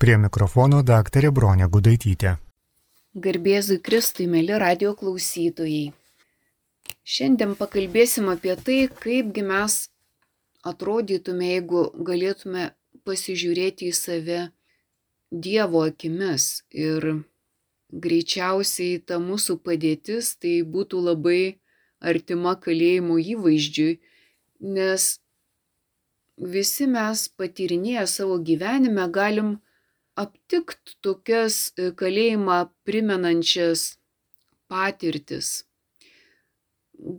Prie 0.00 0.14
mikrofono 0.16 0.78
daktarė 0.88 1.28
Bronė 1.36 1.66
Gudaitytė. 1.68 2.30
Garbėzui 3.24 3.76
Kristui, 3.84 4.24
mėly 4.34 4.56
radio 4.62 4.94
klausytojai. 4.96 5.90
Šiandien 7.04 7.52
pakalbėsim 7.58 8.30
apie 8.32 8.54
tai, 8.56 8.78
kaipgi 9.02 9.44
mes 9.50 9.76
atrodytume, 10.72 11.50
jeigu 11.52 11.84
galėtume 12.08 12.70
pasižiūrėti 13.04 13.90
į 13.90 13.98
save 14.00 14.40
Dievo 15.28 15.84
akimis. 15.92 16.48
Ir 16.72 17.10
greičiausiai 17.92 18.98
ta 19.04 19.20
mūsų 19.20 19.60
padėtis 19.68 20.34
tai 20.40 20.58
būtų 20.64 21.06
labai 21.12 21.40
artima 22.00 22.56
kalėjimo 22.56 23.20
įvaizdžiui, 23.36 23.98
nes 24.64 25.10
visi 26.40 26.88
mes 26.88 27.32
patyrinėję 27.36 28.12
savo 28.18 28.40
gyvenime 28.40 29.12
galim 29.12 29.58
aptikt 30.22 30.96
tokias 31.04 31.70
e, 31.76 31.90
kalėjimą 31.96 32.58
primenančias 32.88 33.86
patirtis. 34.70 35.50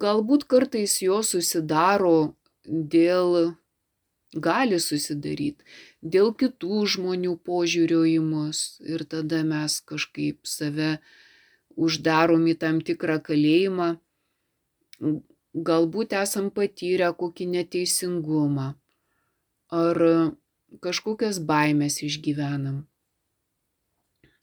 Galbūt 0.02 0.46
kartais 0.52 1.00
jos 1.02 1.32
susidaro 1.34 2.36
dėl, 2.66 3.56
gali 4.38 4.78
susidaryti, 4.80 5.66
dėl 6.02 6.30
kitų 6.38 6.84
žmonių 6.96 7.34
požiūrio 7.48 8.04
į 8.12 8.20
mus 8.26 8.78
ir 8.86 9.04
tada 9.10 9.42
mes 9.48 9.80
kažkaip 9.82 10.46
save 10.46 10.94
uždarom 11.76 12.46
į 12.52 12.56
tam 12.62 12.80
tikrą 12.86 13.18
kalėjimą. 13.26 13.96
Galbūt 15.52 16.14
esam 16.16 16.52
patyrę 16.54 17.10
kokį 17.18 17.50
neteisingumą 17.56 18.70
ar 19.72 19.98
kažkokias 20.84 21.42
baimės 21.48 22.00
išgyvenam. 22.06 22.86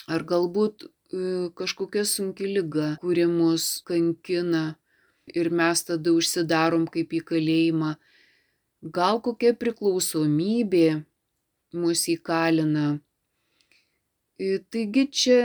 Ar 0.09 0.25
galbūt 0.25 0.87
e, 0.87 0.91
kažkokia 1.59 2.05
sunki 2.09 2.49
lyga, 2.49 2.95
kuri 3.03 3.27
mus 3.29 3.83
kankina 3.89 4.79
ir 5.37 5.51
mes 5.53 5.85
tada 5.85 6.15
užsidarom 6.17 6.87
kaip 6.89 7.13
į 7.13 7.21
kalėjimą. 7.29 7.93
Gal 8.95 9.21
kokia 9.21 9.53
priklausomybė 9.59 11.03
mus 11.77 12.07
įkalina. 12.09 12.87
E, 14.39 14.59
taigi 14.73 15.05
čia 15.13 15.39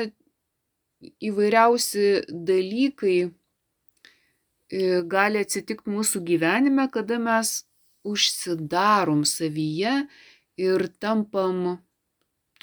įvairiausi 1.19 2.07
dalykai 2.29 3.17
e, 3.23 3.31
gali 5.03 5.41
atsitikti 5.43 5.91
mūsų 5.91 6.23
gyvenime, 6.29 6.88
kada 6.93 7.19
mes 7.19 7.63
užsidarom 8.07 9.23
savyje 9.27 10.03
ir 10.59 10.88
tampam 11.03 11.79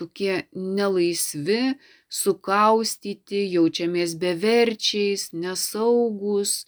tokie 0.01 0.37
nelaisvi, 0.57 1.77
sukaustyti, 2.11 3.45
jaučiamės 3.55 4.17
beverčiais, 4.21 5.29
nesaugus, 5.37 6.65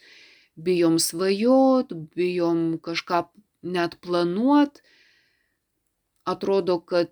bijom 0.55 1.01
svajot, 1.01 1.95
bijom 2.15 2.79
kažką 2.85 3.25
net 3.75 3.99
planuot. 4.05 4.83
Atrodo, 6.29 6.79
kad 6.87 7.11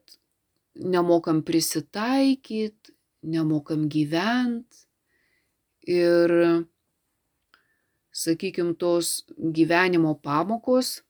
nemokam 0.75 1.43
prisitaikyti, 1.43 2.95
nemokam 3.27 3.89
gyventi. 3.91 4.87
Ir, 5.91 6.31
sakykime, 8.15 8.77
tos 8.79 9.25
gyvenimo 9.35 10.13
pamokos 10.23 11.01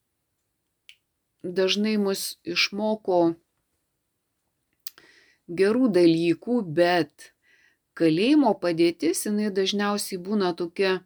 dažnai 1.42 1.97
mus 1.97 2.38
išmoko 2.44 3.34
gerų 5.50 5.90
dalykų, 5.94 6.62
bet 6.78 7.32
kalėjimo 7.98 8.54
padėtis 8.62 9.26
jinai 9.26 9.50
dažniausiai 9.54 10.20
būna 10.22 10.54
tokia 10.56 11.00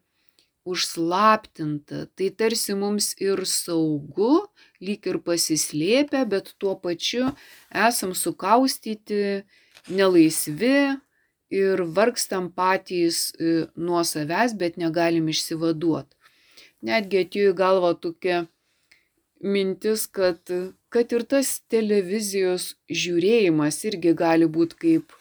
užslaptinta. 0.65 2.07
Tai 2.17 2.29
tarsi 2.39 2.77
mums 2.77 3.13
ir 3.21 3.45
saugu, 3.49 4.47
lyg 4.85 5.05
ir 5.09 5.21
pasislėpę, 5.25 6.25
bet 6.29 6.55
tuo 6.59 6.75
pačiu 6.81 7.29
esam 7.69 8.15
sukaustyti, 8.17 9.45
nelaisvi 9.89 10.97
ir 11.53 11.85
vargstam 11.97 12.49
patys 12.57 13.31
e, 13.37 13.67
nuo 13.77 14.01
savęs, 14.05 14.57
bet 14.57 14.81
negalim 14.81 15.29
išsivaduoti. 15.29 16.17
Netgi 16.85 17.25
atėjo 17.25 17.53
į 17.53 17.59
galvą 17.59 17.93
tokia 18.01 18.45
mintis, 19.45 20.07
kad, 20.09 20.41
kad 20.95 21.11
ir 21.17 21.25
tas 21.27 21.57
televizijos 21.73 22.73
žiūrėjimas 23.03 23.81
irgi 23.91 24.13
gali 24.19 24.47
būti 24.57 24.79
kaip 24.85 25.15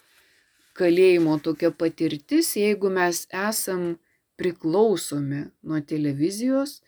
kalėjimo 0.77 1.37
tokia 1.45 1.71
patirtis, 1.73 2.51
jeigu 2.57 2.91
mes 2.93 3.23
esam 3.47 3.95
priklausomi 4.37 5.47
nuo 5.65 5.79
televizijos 5.93 6.81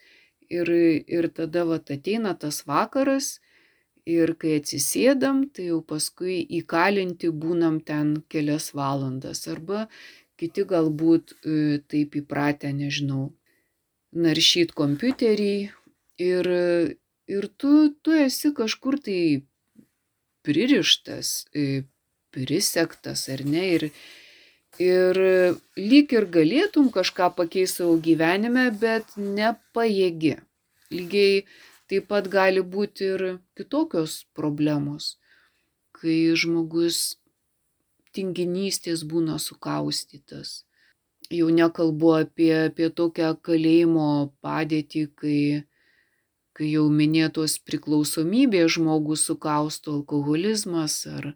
ir, 0.49 0.69
ir 1.17 1.29
tada 1.33 1.65
vat 1.69 1.89
ateina 1.95 2.33
tas 2.37 2.61
vakaras 2.69 3.39
ir 4.05 4.35
kai 4.41 4.59
atsisėdam, 4.59 5.47
tai 5.49 5.71
jau 5.71 5.79
paskui 5.81 6.37
įkalinti 6.59 7.31
būnam 7.33 7.79
ten 7.81 8.19
kelias 8.29 8.69
valandas 8.77 9.47
arba 9.49 9.87
kiti 10.37 10.65
galbūt 10.67 11.33
e, 11.33 11.81
taip 11.89 12.17
įpratę, 12.21 12.69
nežinau, 12.75 13.31
naršyt 14.13 14.75
kompiuterį 14.77 15.55
ir 16.21 16.51
ir 17.27 17.47
tu, 17.57 17.73
tu 18.01 18.13
esi 18.13 18.53
kažkur 18.53 18.99
tai 19.01 19.45
pririštas, 20.45 21.47
e, 21.53 21.83
prisektas 22.35 23.27
ar 23.33 23.45
ne. 23.45 23.65
Ir, 23.77 23.87
ir 24.81 25.21
lyg 25.79 26.13
ir 26.13 26.27
galėtum 26.37 26.91
kažką 26.93 27.31
pakeisti 27.37 27.81
savo 27.81 27.97
gyvenime, 28.07 28.67
bet 28.81 29.15
nepajėgi. 29.17 30.37
Lygiai 30.93 31.45
taip 31.89 32.09
pat 32.11 32.29
gali 32.29 32.61
būti 32.61 33.09
ir 33.15 33.23
kitokios 33.57 34.23
problemos, 34.37 35.15
kai 35.97 36.35
žmogus 36.37 37.17
tinginystės 38.15 39.03
būna 39.03 39.39
sukaustytas. 39.41 40.63
Jau 41.33 41.49
nekalbu 41.49 42.11
apie, 42.19 42.51
apie 42.69 42.91
tokią 42.93 43.33
kalėjimo 43.41 44.09
padėtį, 44.45 45.01
kai 45.17 45.39
kai 46.55 46.69
jau 46.71 46.85
minėtos 46.91 47.57
priklausomybės 47.67 48.77
žmogų 48.77 49.17
sukausto 49.19 49.97
alkoholizmas 49.99 51.01
ar 51.11 51.33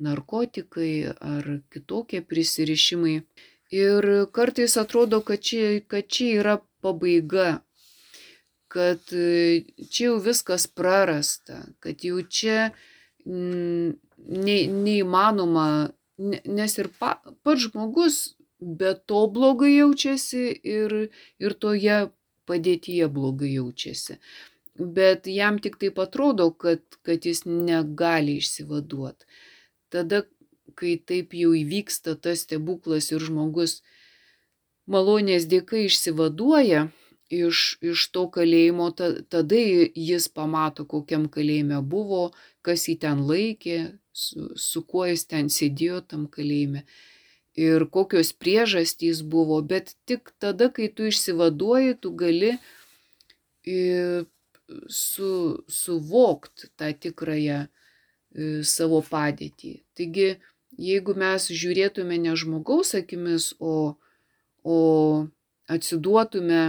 narkotikai 0.00 1.12
ar 1.12 1.50
kitokie 1.72 2.22
prisirišimai. 2.24 3.20
Ir 3.74 4.08
kartais 4.32 4.76
atrodo, 4.80 5.20
kad 5.26 5.42
čia, 5.42 5.80
kad 5.90 6.06
čia 6.06 6.40
yra 6.40 6.56
pabaiga, 6.84 7.60
kad 8.70 9.02
e, 9.12 9.64
čia 9.90 10.10
jau 10.12 10.18
viskas 10.22 10.68
prarasta, 10.70 11.64
kad 11.82 12.04
jau 12.06 12.22
čia 12.22 12.70
ne, 13.26 14.58
neįmanoma, 14.86 15.66
nes 16.18 16.78
ir 16.78 16.90
pa, 17.00 17.16
pats 17.42 17.66
žmogus 17.66 18.20
be 18.60 18.94
to 19.06 19.26
blogai 19.32 19.74
jaučiasi 19.74 20.44
ir, 20.62 20.94
ir 21.42 21.56
toje 21.60 21.98
padėtyje 22.48 23.08
blogai 23.12 23.52
jaučiasi. 23.54 24.18
Bet 24.76 25.26
jam 25.30 25.58
tik 25.62 25.78
taip 25.80 25.98
atrodo, 26.02 26.50
kad, 26.52 26.82
kad 27.06 27.24
jis 27.24 27.44
negali 27.46 28.36
išsivaduoti. 28.42 29.28
Tada, 29.92 30.22
kai 30.76 30.96
taip 31.00 31.32
jau 31.36 31.54
įvyksta 31.56 32.16
tas 32.20 32.44
stebuklas 32.44 33.08
ir 33.14 33.24
žmogus 33.24 33.80
malonės 34.90 35.48
dėka 35.48 35.80
išsivaduoja 35.86 36.88
iš, 37.32 37.78
iš 37.82 38.06
to 38.14 38.26
kalėjimo, 38.30 38.90
ta, 38.98 39.10
tada 39.28 39.58
jis 39.58 40.28
pamato, 40.28 40.84
kokiam 40.84 41.26
kalėjime 41.32 41.80
buvo, 41.82 42.30
kas 42.62 42.86
jį 42.90 42.98
ten 43.06 43.24
laikė, 43.26 43.78
su, 44.12 44.50
su 44.56 44.82
kuo 44.84 45.06
jis 45.08 45.26
ten 45.30 45.50
sėdėjo 45.52 46.02
tam 46.12 46.26
kalėjime 46.30 46.84
ir 47.56 47.86
kokios 47.90 48.32
priežastys 48.36 49.22
buvo, 49.24 49.62
bet 49.62 49.94
tik 50.04 50.32
tada, 50.38 50.68
kai 50.68 50.88
tu 50.92 51.08
išsivaduoji, 51.08 51.96
tu 52.00 52.12
gali 52.12 52.52
su, 54.88 55.64
suvokt 55.68 56.68
tą 56.76 56.92
tikrąją 57.00 57.64
savo 58.68 59.00
padėtį. 59.06 59.72
Taigi, 59.96 60.28
jeigu 60.76 61.14
mes 61.16 61.48
žiūrėtume 61.48 62.18
ne 62.20 62.34
žmogaus 62.36 62.92
akimis, 62.98 63.54
o, 63.58 63.96
o 64.62 64.78
atsiduotume 65.72 66.62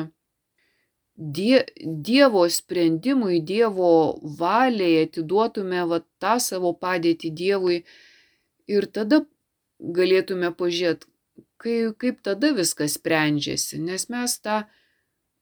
die, 1.17 1.65
Dievo 1.83 2.45
sprendimui, 2.49 3.41
Dievo 3.41 4.19
valiai, 4.39 5.07
atiduotume 5.07 5.83
va, 5.91 6.01
tą 6.21 6.37
savo 6.39 6.71
padėtį 6.77 7.33
Dievui 7.41 7.81
ir 8.67 8.87
tada 8.93 9.25
galėtume 9.79 10.51
pažiūrėti, 10.57 11.07
kai, 11.61 11.77
kaip 11.97 12.21
tada 12.25 12.53
viskas 12.57 12.97
sprendžiasi, 12.97 13.79
nes 13.81 14.07
mes 14.13 14.37
tą 14.41 14.63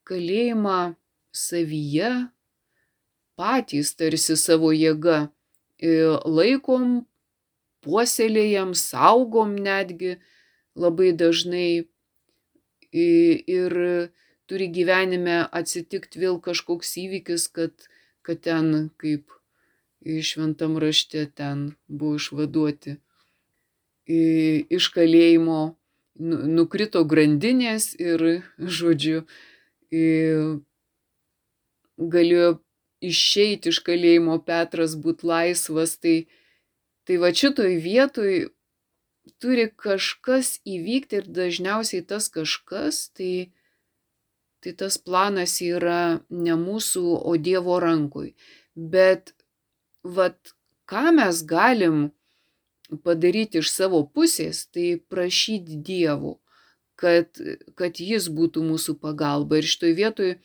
kalėjimą 0.07 0.95
savyje 1.35 2.11
patys 3.39 3.95
tarsi 3.99 4.37
savo 4.39 4.71
jėga 4.75 5.25
e, 5.79 5.95
laikom, 6.25 7.03
puoselėjam, 7.85 8.73
saugom 8.73 9.55
netgi 9.55 10.17
labai 10.75 11.11
dažnai. 11.15 11.87
Ir 12.95 13.73
turi 14.47 14.69
gyvenime 14.71 15.41
atsitikti 15.59 16.21
vėl 16.21 16.37
kažkoks 16.39 16.93
įvykis, 17.01 17.49
kad, 17.51 17.73
kad 18.23 18.39
ten 18.45 18.87
kaip 19.01 19.33
šventam 20.05 20.77
rašte 20.79 21.25
ten 21.35 21.73
buvo 21.89 22.15
išvaduoti 22.21 22.95
iš 24.07 24.90
kalėjimo, 24.94 25.75
nu, 26.22 26.38
nukrito 26.60 27.04
grandinės 27.06 27.94
ir, 28.00 28.44
žodžiu, 28.60 29.25
galėjo 31.98 32.50
išeiti 33.06 33.69
iš 33.69 33.80
kalėjimo 33.86 34.40
Petras 34.46 34.96
būti 34.96 35.28
laisvas, 35.28 35.98
tai, 35.98 36.28
tai 37.06 37.18
va 37.22 37.31
šitoj 37.34 37.78
vietoj 37.81 38.34
turi 39.42 39.69
kažkas 39.69 40.60
įvykti 40.66 41.22
ir 41.22 41.30
dažniausiai 41.30 42.06
tas 42.06 42.30
kažkas, 42.30 43.10
tai, 43.18 43.52
tai 44.62 44.74
tas 44.78 44.98
planas 44.98 45.57
yra 45.62 46.22
ne 46.30 46.57
mūsų, 46.60 47.06
o 47.25 47.38
Dievo 47.38 47.80
rankui. 47.81 48.36
Bet 48.75 49.34
vat 50.04 50.54
ką 50.90 51.10
mes 51.18 51.42
galim 51.50 52.12
padaryti 53.03 53.61
iš 53.61 53.71
savo 53.73 54.03
pusės, 54.05 54.65
tai 54.73 54.95
prašyti 55.09 55.79
Dievo, 55.85 56.39
kad, 56.99 57.31
kad 57.75 57.99
Jis 57.99 58.29
būtų 58.31 58.63
mūsų 58.65 58.97
pagalba. 59.01 59.59
Ir 59.59 59.69
šitoj 59.69 59.95
vietoj 59.97 60.35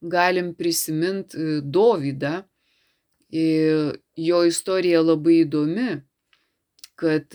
galim 0.00 0.54
prisiminti 0.54 1.60
Dovydą. 1.62 2.42
Jo 3.28 4.44
istorija 4.48 5.02
labai 5.04 5.42
įdomi, 5.42 5.98
kad 6.96 7.34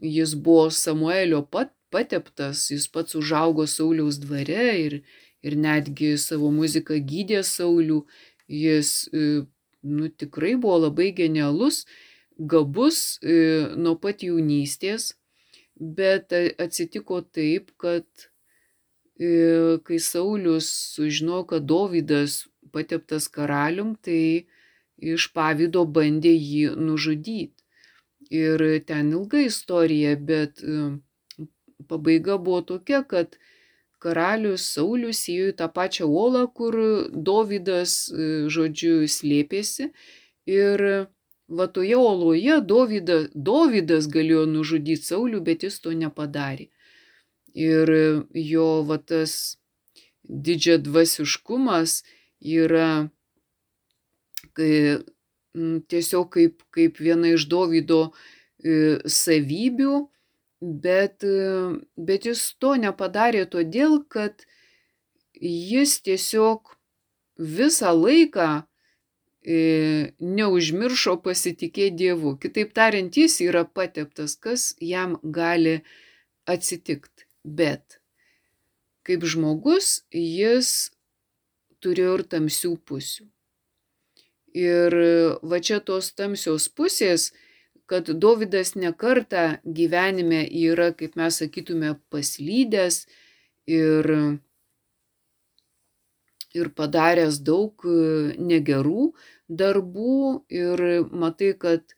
jis 0.00 0.32
buvo 0.34 0.70
Samuelio 0.72 1.42
pat, 1.44 1.74
pateptas, 1.92 2.70
jis 2.70 2.86
pats 2.88 3.14
užaugo 3.18 3.66
Sauliaus 3.68 4.16
dvare 4.22 4.70
ir, 4.80 4.96
ir 5.44 5.56
netgi 5.60 6.14
savo 6.20 6.48
muziką 6.54 6.96
gydė 6.96 7.42
Saulių. 7.44 8.06
Jis 8.48 9.10
nu, 9.12 10.08
tikrai 10.08 10.54
buvo 10.56 10.86
labai 10.86 11.10
genialus, 11.12 11.84
gabus 12.38 13.18
nuo 13.22 13.96
pat 14.00 14.22
jaunystės, 14.26 15.14
bet 15.76 16.32
atsitiko 16.32 17.22
taip, 17.22 17.72
kad 17.80 18.06
kai 19.16 19.98
Saulius 20.02 20.68
sužinojo, 20.96 21.46
kad 21.52 21.64
Dovydas 21.64 22.44
pateptas 22.72 23.28
karalium, 23.32 23.94
tai 23.96 24.46
iš 25.00 25.30
pavydo 25.32 25.86
bandė 25.88 26.34
jį 26.34 26.76
nužudyti. 26.76 27.52
Ir 28.32 28.62
ten 28.84 29.12
ilga 29.14 29.44
istorija, 29.46 30.16
bet 30.18 30.60
pabaiga 31.88 32.36
buvo 32.42 32.60
tokia, 32.66 33.04
kad 33.06 33.36
karalius 34.02 34.66
Saulius 34.74 35.22
įėjo 35.30 35.52
į 35.52 35.56
tą 35.60 35.68
pačią 35.72 36.08
uolą, 36.10 36.46
kur 36.52 36.76
Dovydas, 37.12 38.10
žodžiu, 38.52 39.06
slėpėsi. 39.08 39.92
Ir 40.50 41.06
va 41.48 41.66
toje 41.66 41.96
uoloje 41.96 42.60
Dovyda, 42.60 43.18
Dovydas 43.34 44.08
galėjo 44.10 44.46
nužudyti 44.50 45.06
Saulių, 45.06 45.42
bet 45.46 45.66
jis 45.66 45.78
to 45.80 45.94
nepadarė. 45.94 46.70
Ir 47.56 47.92
jo 48.34 48.66
va 48.88 48.98
tas 48.98 49.56
didžia 50.28 50.76
dvasiškumas 50.82 52.02
yra, 52.40 53.08
kai 54.52 54.98
tiesiog 55.88 56.28
kaip, 56.34 56.66
kaip 56.74 57.00
viena 57.00 57.32
iš 57.32 57.46
Dovydo 57.48 58.10
savybių, 59.06 59.94
bet, 60.60 61.24
bet 61.96 62.28
jis 62.28 62.42
to 62.60 62.74
nepadarė 62.80 63.46
todėl, 63.48 64.02
kad 64.08 64.44
jis 65.40 66.00
tiesiog 66.04 66.74
visą 67.36 67.92
laiką 67.92 68.66
neužmiršo 69.46 71.16
pasitikėti 71.22 71.96
Dievu. 72.02 72.34
Kitaip 72.42 72.72
tariant, 72.74 73.14
jis 73.14 73.38
yra 73.46 73.62
pateptas, 73.64 74.34
kas 74.34 74.72
jam 74.82 75.20
gali 75.22 75.78
atsitikti. 76.50 77.28
Bet 77.46 78.00
kaip 79.06 79.22
žmogus 79.22 80.02
jis 80.10 80.90
turėjo 81.84 82.18
ir 82.18 82.24
tamsių 82.34 82.72
pusių. 82.88 83.26
Ir 84.56 84.96
va 85.44 85.60
čia 85.60 85.82
tos 85.84 86.08
tamsios 86.16 86.66
pusės, 86.72 87.30
kad 87.86 88.08
Dovydas 88.08 88.74
nekarta 88.74 89.60
gyvenime 89.62 90.40
yra, 90.48 90.90
kaip 90.96 91.14
mes 91.20 91.38
sakytume, 91.42 91.92
paslydęs 92.10 93.04
ir, 93.70 94.08
ir 96.56 96.72
padaręs 96.80 97.38
daug 97.46 97.84
negerų 98.40 99.12
darbų 99.48 100.44
ir 100.50 100.82
matai, 101.12 101.52
kad 101.58 101.96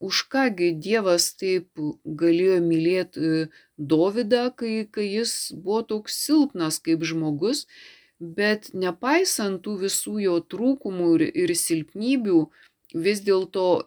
už 0.00 0.22
kągi 0.32 0.72
Dievas 0.76 1.30
taip 1.40 1.68
galėjo 2.04 2.60
mylėti 2.64 3.30
Dovydą, 3.78 4.50
kai, 4.56 4.86
kai 4.92 5.06
jis 5.08 5.52
buvo 5.52 5.82
toks 5.92 6.18
silpnas 6.26 6.78
kaip 6.84 7.04
žmogus, 7.04 7.66
bet 8.20 8.70
nepaisant 8.74 9.62
tų 9.64 9.76
visų 9.86 10.18
jo 10.24 10.36
trūkumų 10.40 11.08
ir, 11.16 11.26
ir 11.44 11.54
silpnybių, 11.56 12.40
vis 12.94 13.22
dėlto 13.24 13.86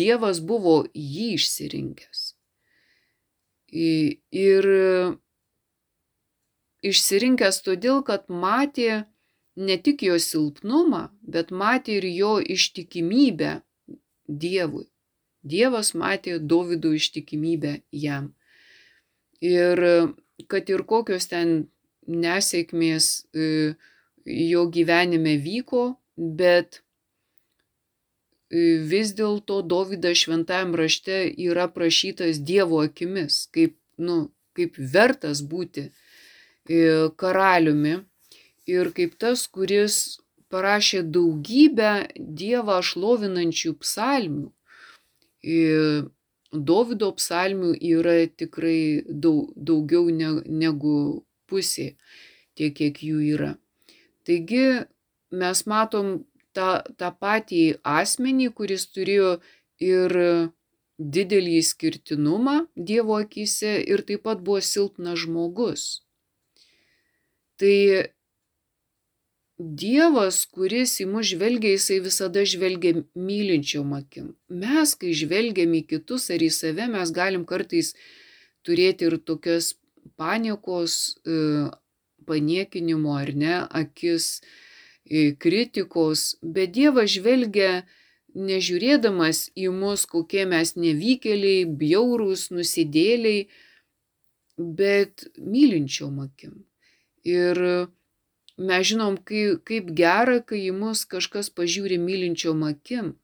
Dievas 0.00 0.40
buvo 0.40 0.82
jį 0.94 1.34
išsirinkęs. 1.38 2.24
Ir 3.72 4.68
išsirinkęs 6.88 7.62
todėl, 7.66 8.02
kad 8.04 8.28
matė 8.28 9.04
ne 9.58 9.76
tik 9.82 10.04
jo 10.06 10.18
silpnumą, 10.22 11.08
bet 11.22 11.50
matė 11.50 11.98
ir 11.98 12.06
jo 12.12 12.36
ištikimybę 12.56 13.58
Dievui. 14.28 14.86
Dievas 15.42 15.94
matė 15.96 16.36
Dovido 16.38 16.92
ištikimybę 16.94 17.78
jam. 17.92 18.32
Ir 19.40 19.80
kad 20.50 20.70
ir 20.70 20.84
kokios 20.84 21.28
ten 21.30 21.70
nesėkmės 22.08 23.08
jo 24.28 24.66
gyvenime 24.74 25.36
vyko, 25.42 25.84
bet 26.16 26.82
vis 28.50 29.14
dėlto 29.16 29.60
Dovydas 29.62 30.24
šventajam 30.24 30.74
rašte 30.78 31.22
yra 31.48 31.68
prašytas 31.72 32.40
Dievo 32.40 32.82
akimis, 32.84 33.46
kaip, 33.52 33.76
nu, 33.98 34.28
kaip 34.56 34.78
vertas 34.78 35.42
būti 35.42 35.88
karaliumi 37.16 37.98
ir 38.68 38.92
kaip 38.96 39.16
tas, 39.20 39.46
kuris 39.48 40.18
parašė 40.52 41.02
daugybę 41.14 41.92
Dievą 42.16 42.78
šlovinančių 42.90 43.74
psalmių. 43.82 44.48
Dovido 46.70 47.10
psalmių 47.20 47.74
yra 47.92 48.16
tikrai 48.40 49.04
daug, 49.08 49.52
daugiau 49.56 50.08
ne, 50.20 50.30
negu 50.46 50.94
pusė, 51.48 51.90
tiek 52.56 52.76
kiek 52.76 53.02
jų 53.04 53.20
yra. 53.34 53.50
Taigi 54.24 54.64
mes 55.30 55.64
matom 55.68 56.12
tą, 56.56 56.70
tą 57.00 57.12
patį 57.20 57.64
asmenį, 57.84 58.50
kuris 58.56 58.88
turėjo 58.92 59.38
ir 59.84 60.16
didelį 60.98 61.60
skirtinumą 61.62 62.56
Dievo 62.74 63.20
akise 63.22 63.76
ir 63.84 64.02
taip 64.08 64.24
pat 64.26 64.40
buvo 64.42 64.60
silpnas 64.64 65.20
žmogus. 65.24 65.84
Tai 67.58 67.76
Dievas, 69.58 70.44
kuris 70.46 71.00
į 71.02 71.08
mus 71.10 71.32
žvelgia, 71.32 71.72
jisai 71.74 71.98
visada 72.04 72.44
žvelgia 72.46 73.02
mylinčiom 73.18 73.90
akim. 73.96 74.36
Mes, 74.46 74.94
kai 74.94 75.10
žvelgiam 75.18 75.74
į 75.74 75.82
kitus 75.90 76.28
ar 76.30 76.44
į 76.46 76.50
save, 76.54 76.86
mes 76.86 77.10
galim 77.10 77.42
kartais 77.44 77.90
turėti 78.62 79.08
ir 79.08 79.18
tokias 79.18 79.72
paniekos, 80.14 81.18
paniekinimo 82.28 83.18
ar 83.18 83.34
ne, 83.34 83.56
akis, 83.82 84.44
kritikos, 85.42 86.36
bet 86.42 86.76
Dievas 86.78 87.10
žvelgia 87.16 87.82
nežiūrėdamas 88.38 89.48
į 89.58 89.72
mus, 89.74 90.06
kokie 90.06 90.46
mes 90.46 90.76
nevykėliai, 90.78 91.66
bjaurūs, 91.80 92.52
nusidėliai, 92.54 93.48
bet 94.54 95.26
mylinčiom 95.42 96.22
akim. 96.28 96.60
Ir 97.26 97.88
mes 98.58 98.86
žinom, 98.90 99.16
kaip, 99.22 99.64
kaip 99.68 99.90
gera, 99.96 100.38
kai 100.42 100.64
į 100.68 100.74
mus 100.76 101.04
kažkas 101.08 101.50
pažiūri 101.54 101.98
mylinčiom 102.02 102.64
akim. 102.68 103.14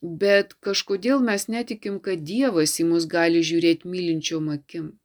Bet 0.00 0.56
kažkodėl 0.64 1.20
mes 1.24 1.46
netikim, 1.52 2.00
kad 2.00 2.24
Dievas 2.24 2.78
į 2.80 2.88
mus 2.92 3.06
gali 3.10 3.44
žiūrėti 3.44 3.88
mylinčiom 3.88 4.48
akim 4.54 4.96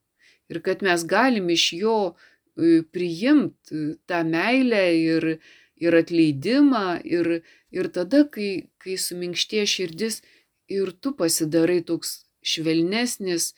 ir 0.50 0.62
kad 0.62 0.81
mes 0.81 1.03
galim 1.05 1.50
iš 1.50 1.74
jo 1.74 1.97
priimti 2.93 3.97
tą 4.07 4.21
meilę 4.24 4.85
ir, 4.95 5.25
ir 5.81 5.97
atleidimą 6.01 7.01
ir, 7.03 7.41
ir 7.75 7.91
tada, 7.91 8.24
kai, 8.31 8.69
kai 8.79 8.95
suminkštė 9.01 9.65
širdis, 9.67 10.21
ir 10.71 10.93
tu 11.01 11.13
pasidarai 11.17 11.81
toks 11.85 12.21
švelnesnis, 12.45 13.53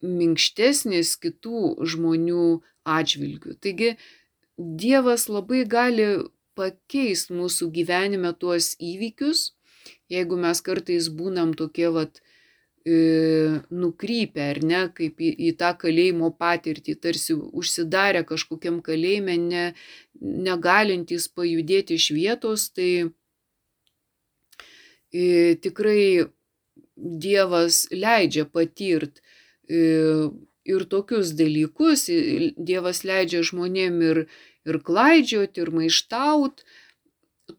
minkštesnis 0.00 1.16
kitų 1.20 1.74
žmonių 1.92 2.60
atžvilgių. 2.88 3.56
Taigi 3.60 3.96
Dievas 4.60 5.24
labai 5.32 5.62
gali 5.64 6.06
pakeisti 6.58 7.32
mūsų 7.32 7.70
gyvenime 7.72 8.32
tuos 8.36 8.74
įvykius, 8.76 9.54
jeigu 10.12 10.36
mes 10.36 10.60
kartais 10.66 11.08
būnam 11.16 11.54
tokie 11.56 11.88
vat 11.94 12.20
e, 12.84 13.62
nukrypę, 13.70 14.50
ar 14.52 14.60
ne, 14.72 14.82
kaip 14.96 15.22
į, 15.22 15.30
į 15.48 15.52
tą 15.62 15.70
kalėjimo 15.80 16.32
patirtį, 16.42 16.96
tarsi 17.06 17.38
užsidarę 17.38 18.22
kažkokiam 18.28 18.82
kalėjime, 18.84 19.38
ne, 19.40 19.64
negalintys 20.20 21.30
pajudėti 21.32 21.96
iš 21.96 22.10
vietos, 22.18 22.68
tai 22.76 22.90
e, 25.08 25.56
tikrai 25.64 26.28
Dievas 27.00 27.86
leidžia 27.96 28.44
patirt 28.44 29.22
e, 29.64 30.28
ir 30.70 30.84
tokius 30.90 31.32
dalykus, 31.38 32.06
Dievas 32.56 33.02
leidžia 33.06 33.42
žmonėm 33.46 34.00
ir, 34.06 34.22
ir 34.68 34.78
klaidžioti, 34.86 35.62
ir 35.62 35.72
maištaut, 35.74 36.64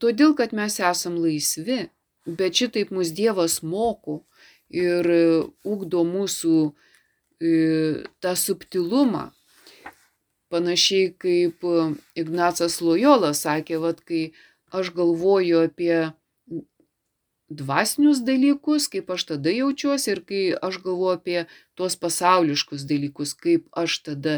todėl 0.01 0.35
kad 0.37 0.55
mes 0.57 0.79
esam 0.79 1.17
laisvi, 1.21 1.89
bet 2.25 2.61
šitaip 2.61 2.93
mus 2.95 3.13
Dievas 3.17 3.59
moko 3.63 4.21
ir 4.71 5.07
ugdo 5.67 6.05
mūsų 6.07 6.57
tą 8.21 8.33
subtilumą. 8.37 9.29
Panašiai 10.51 11.13
kaip 11.15 11.63
Ignacas 12.19 12.81
Lojola 12.83 13.31
sakė, 13.37 13.79
vad 13.79 14.01
kai 14.03 14.33
aš 14.75 14.91
galvoju 14.95 15.63
apie 15.67 16.11
dvasinius 17.51 18.22
dalykus, 18.24 18.88
kaip 18.91 19.12
aš 19.12 19.25
tada 19.34 19.51
jaučiuosi 19.53 20.12
ir 20.13 20.24
kai 20.27 20.41
aš 20.67 20.79
galvoju 20.86 21.17
apie 21.17 21.39
tuos 21.75 21.98
pasauliškus 22.00 22.86
dalykus, 22.89 23.34
kaip 23.36 23.67
aš 23.84 24.00
tada 24.08 24.36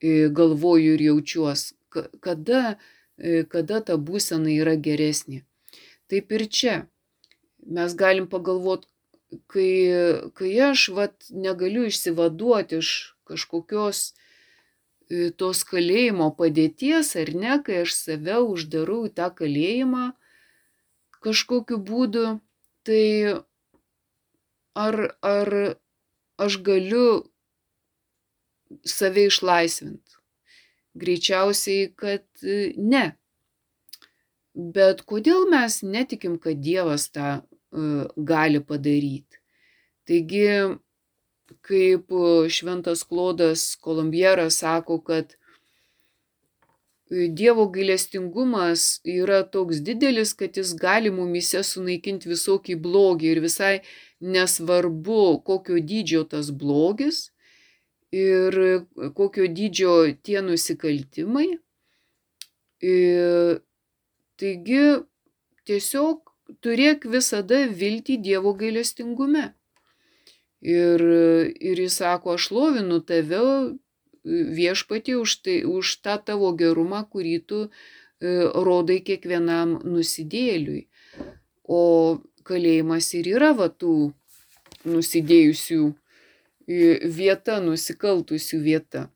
e, 0.00 0.28
galvoju 0.28 0.94
ir 0.96 1.04
jaučiuosi, 1.08 1.74
kada, 2.20 2.76
e, 3.16 3.42
kada 3.48 3.80
ta 3.80 3.96
būsena 3.96 4.52
yra 4.52 4.76
geresnė. 4.76 5.42
Taip 6.10 6.32
ir 6.36 6.46
čia. 6.50 6.76
Mes 7.60 7.94
galim 7.94 8.26
pagalvoti, 8.28 8.88
kai, 9.52 9.72
kai 10.34 10.52
aš 10.70 10.88
vat, 10.96 11.16
negaliu 11.30 11.86
išsivaduoti 11.88 12.80
iš 12.80 12.92
kažkokios 13.30 14.10
e, 14.10 15.30
tos 15.30 15.64
kalėjimo 15.68 16.30
padėties, 16.36 17.14
ar 17.20 17.34
ne, 17.36 17.58
kai 17.64 17.82
aš 17.84 17.96
save 17.96 18.40
uždarau 18.42 19.04
į 19.08 19.14
tą 19.16 19.28
kalėjimą 19.40 20.10
kažkokiu 21.24 21.78
būdu, 21.84 22.40
tai 22.86 23.36
ar, 24.74 24.96
ar 25.22 25.50
aš 26.40 26.58
galiu 26.66 27.22
save 28.86 29.26
išlaisvinti? 29.30 30.18
Greičiausiai, 31.00 31.90
kad 31.94 32.26
e, 32.42 32.72
ne. 32.76 33.04
Bet 34.54 35.04
kodėl 35.06 35.46
mes 35.50 35.80
netikim, 35.86 36.38
kad 36.42 36.58
Dievas 36.58 37.06
tą 37.14 37.38
uh, 37.38 38.06
gali 38.16 38.58
padaryti? 38.58 39.38
Taigi, 40.10 40.46
kaip 41.62 42.10
šventas 42.50 43.04
Klodas 43.06 43.76
Kolumbieras 43.78 44.58
sako, 44.64 44.98
kad 45.06 45.36
Dievo 47.10 47.66
gailestingumas 47.74 49.00
yra 49.02 49.42
toks 49.42 49.80
didelis, 49.82 50.30
kad 50.38 50.54
jis 50.56 50.76
gali 50.78 51.10
mumise 51.10 51.64
sunaikinti 51.66 52.30
visokį 52.30 52.76
blogį 52.84 53.32
ir 53.32 53.40
visai 53.42 53.72
nesvarbu, 54.22 55.40
kokio 55.42 55.80
dydžio 55.82 56.22
tas 56.30 56.52
blogis 56.54 57.32
ir 58.14 58.86
kokio 59.18 59.48
dydžio 59.50 59.94
tie 60.22 60.38
nusikaltimai. 60.46 61.48
Ir, 62.80 63.60
taigi 64.38 64.84
tiesiog 65.66 66.30
turėk 66.62 67.10
visada 67.10 67.64
viltį 67.82 68.20
Dievo 68.22 68.54
gailestingume. 68.54 69.50
Ir, 70.62 71.02
ir 71.58 71.82
jis 71.88 71.98
sako, 71.98 72.38
aš 72.38 72.50
lovinu 72.54 73.00
tave 73.02 73.42
viešpatį 74.24 75.16
už, 75.20 75.36
tai, 75.44 75.56
už 75.64 75.96
tą 76.04 76.18
tavo 76.24 76.52
gerumą, 76.56 77.04
kurį 77.08 77.36
tu 77.46 77.60
e, 77.66 77.70
rodai 78.52 79.00
kiekvienam 79.04 79.78
nusidėliui. 79.84 80.86
O 81.64 82.20
kalėjimas 82.44 83.12
ir 83.14 83.30
yra 83.36 83.52
va 83.56 83.70
tų 83.70 84.12
nusidėjusių 84.88 85.80
e, 85.88 85.94
vieta, 87.06 87.60
nusikaltusių 87.64 88.60
vieta. 88.64 89.08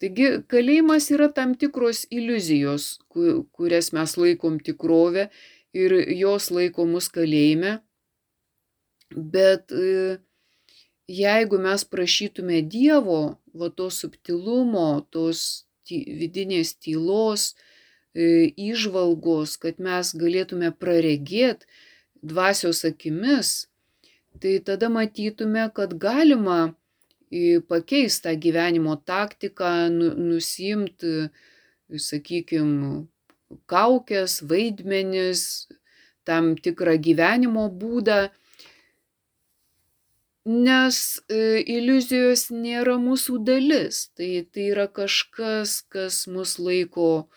Taigi 0.00 0.40
kalėjimas 0.48 1.10
yra 1.12 1.28
tam 1.36 1.52
tikros 1.60 2.06
iliuzijos, 2.08 2.98
kurias 3.12 3.92
mes 3.92 4.16
laikom 4.16 4.56
tikrovę 4.64 5.28
ir 5.76 5.94
jos 6.16 6.48
laiko 6.50 6.86
mus 6.88 7.10
kalėjime. 7.12 7.78
Bet 9.10 9.74
e, 9.76 10.18
jeigu 11.10 11.58
mes 11.58 11.84
prašytume 11.84 12.60
Dievo, 12.62 13.20
va 13.54 13.68
to 13.74 13.88
subtilumo, 13.90 15.02
tos 15.10 15.66
ty, 15.86 16.02
vidinės 16.20 16.74
tylos, 16.78 17.54
e, 18.14 18.52
kad 19.58 19.82
mes 19.82 20.14
galėtume 20.14 20.70
praregėti 20.70 21.66
dvasios 22.22 22.84
akimis, 22.84 23.66
tai 24.40 24.58
tada 24.64 24.90
matytume, 24.92 25.66
kad 25.74 25.96
galima 25.98 26.60
e, 27.30 27.58
pakeisti 27.60 28.28
tą 28.28 28.36
gyvenimo 28.46 28.96
taktiką, 29.06 29.90
nu, 29.90 30.12
nusimti, 30.14 31.30
sakykime, 31.90 33.06
kaukės, 33.66 34.40
vaidmenis, 34.46 35.66
tam 36.22 36.54
tikrą 36.54 36.94
gyvenimo 37.02 37.66
būdą 37.80 38.28
nes 40.44 41.20
e, 41.28 41.60
iliuzijos 41.66 42.48
nėra 42.50 42.96
mūsų 43.00 43.40
dalis. 43.44 44.08
Tai, 44.16 44.46
tai 44.52 44.70
yra 44.72 44.86
kažkas, 44.88 45.82
kas 45.88 46.26
mus 46.26 46.58
laiko 46.58 47.28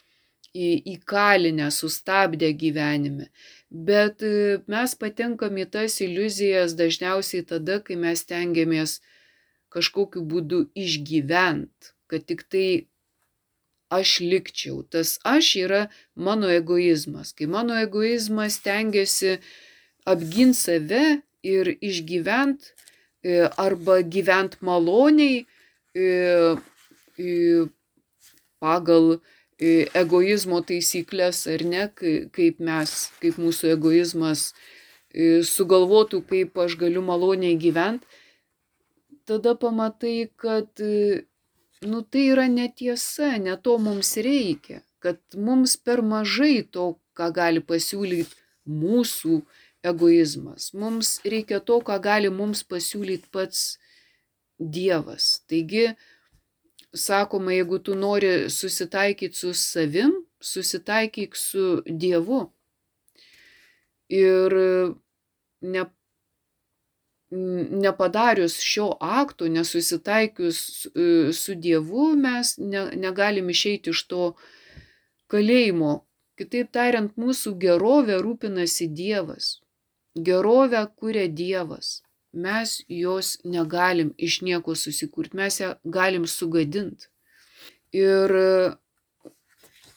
įkalinę, 0.53 1.71
sustabdę 1.73 2.53
gyvenime. 2.53 3.29
Bet 3.69 4.21
e, 4.23 4.61
mes 4.69 4.95
patenkam 4.95 5.57
į 5.57 5.65
tas 5.73 5.99
iliuzijas 6.01 6.77
dažniausiai 6.77 7.43
tada, 7.43 7.81
kai 7.81 7.97
mes 7.97 8.23
tengiamės 8.29 9.01
kažkokiu 9.73 10.21
būdu 10.21 10.67
išgyvent, 10.77 11.93
kad 12.07 12.25
tik 12.29 12.45
tai 12.45 12.85
aš 13.89 14.21
likčiau. 14.21 14.83
Tas 14.85 15.17
aš 15.25 15.55
yra 15.65 15.81
mano 16.15 16.49
egoizmas. 16.53 17.33
Kai 17.33 17.49
mano 17.49 17.75
egoizmas 17.81 18.61
tengiasi 18.61 19.39
apginti 20.05 20.59
save 20.59 21.03
ir 21.43 21.73
išgyvent 21.81 22.71
arba 23.57 24.01
gyvent 24.01 24.57
maloniai 24.61 25.45
e, 25.95 26.07
e, 27.17 27.65
pagal 28.59 29.19
egoizmo 29.59 30.59
taisyklės 30.67 31.45
ar 31.47 31.63
ne, 31.63 31.87
kaip 32.35 32.59
mes, 32.59 32.95
kaip 33.21 33.37
mūsų 33.39 33.75
egoizmas 33.77 34.51
sugalvotų, 35.47 36.23
kaip 36.27 36.57
aš 36.59 36.75
galiu 36.81 37.03
maloniai 37.05 37.55
gyventi, 37.61 38.07
tada 39.29 39.53
pamatai, 39.55 40.31
kad 40.35 40.81
nu, 41.85 42.01
tai 42.01 42.25
yra 42.33 42.47
netiesa, 42.49 43.37
ne 43.37 43.55
to 43.61 43.77
mums 43.79 44.15
reikia, 44.17 44.81
kad 45.03 45.19
mums 45.37 45.77
per 45.77 46.01
mažai 46.01 46.63
to, 46.71 46.95
ką 47.17 47.29
gali 47.35 47.61
pasiūlyti 47.61 48.41
mūsų 48.67 49.41
egoizmas. 49.83 50.71
Mums 50.73 51.19
reikia 51.27 51.59
to, 51.59 51.79
ką 51.83 51.99
gali 52.01 52.31
mums 52.31 52.63
pasiūlyti 52.63 53.31
pats 53.31 53.63
Dievas. 54.59 55.41
Taigi, 55.49 55.89
sakoma, 56.95 57.51
jeigu 57.57 57.79
tu 57.83 57.95
nori 57.99 58.49
susitaikyti 58.53 59.37
su 59.37 59.53
savim, 59.57 60.13
susitaikyk 60.39 61.35
su 61.35 61.81
Dievu. 61.87 62.45
Ir 64.13 64.55
ne, 65.73 65.83
nepadarius 67.83 68.59
šio 68.61 68.91
akto, 69.01 69.49
nesusitaikius 69.49 70.59
e, 70.85 71.33
su 71.33 71.55
Dievu, 71.55 72.13
mes 72.15 72.55
ne, 72.57 72.85
negalim 72.95 73.49
išeiti 73.49 73.89
iš 73.89 74.05
to 74.07 74.31
kalėjimo. 75.33 76.03
Kitaip 76.37 76.71
tariant, 76.73 77.17
mūsų 77.17 77.57
gerovė 77.61 78.21
rūpinasi 78.21 78.87
Dievas 78.93 79.62
gerovę 80.15 80.87
kuria 80.95 81.27
Dievas. 81.27 82.01
Mes 82.33 82.81
jos 82.89 83.37
negalim 83.45 84.13
iš 84.17 84.41
nieko 84.41 84.75
susikurti, 84.75 85.37
mes 85.37 85.59
ją 85.59 85.73
galim 85.85 86.25
sugadinti. 86.27 87.07
Ir 87.93 88.33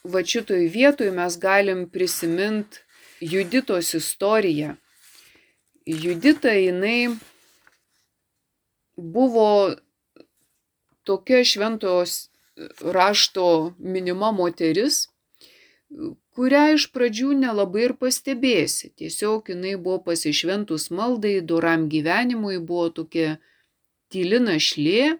va 0.05 0.23
šitoj 0.33 0.69
vietoj 0.73 1.11
mes 1.17 1.39
galim 1.41 1.87
prisiminti 1.91 2.85
Juditos 3.21 3.95
istoriją. 3.95 4.75
Judita 5.87 6.53
jinai 6.53 7.17
buvo 8.97 9.77
tokia 11.05 11.45
šventos 11.45 12.29
rašto 12.81 13.75
minima 13.79 14.33
moteris, 14.33 15.07
kurią 16.37 16.65
iš 16.77 16.89
pradžių 16.95 17.33
nelabai 17.41 17.87
ir 17.89 17.95
pastebėsi. 18.01 18.93
Tiesiog 19.01 19.51
jinai 19.53 19.77
buvo 19.77 19.99
pasišventus 20.11 20.91
maldai, 20.95 21.39
doram 21.53 21.89
gyvenimui, 21.93 22.59
buvo 22.61 22.91
tokia 22.99 23.37
tyli 24.13 24.41
našlė, 24.43 25.17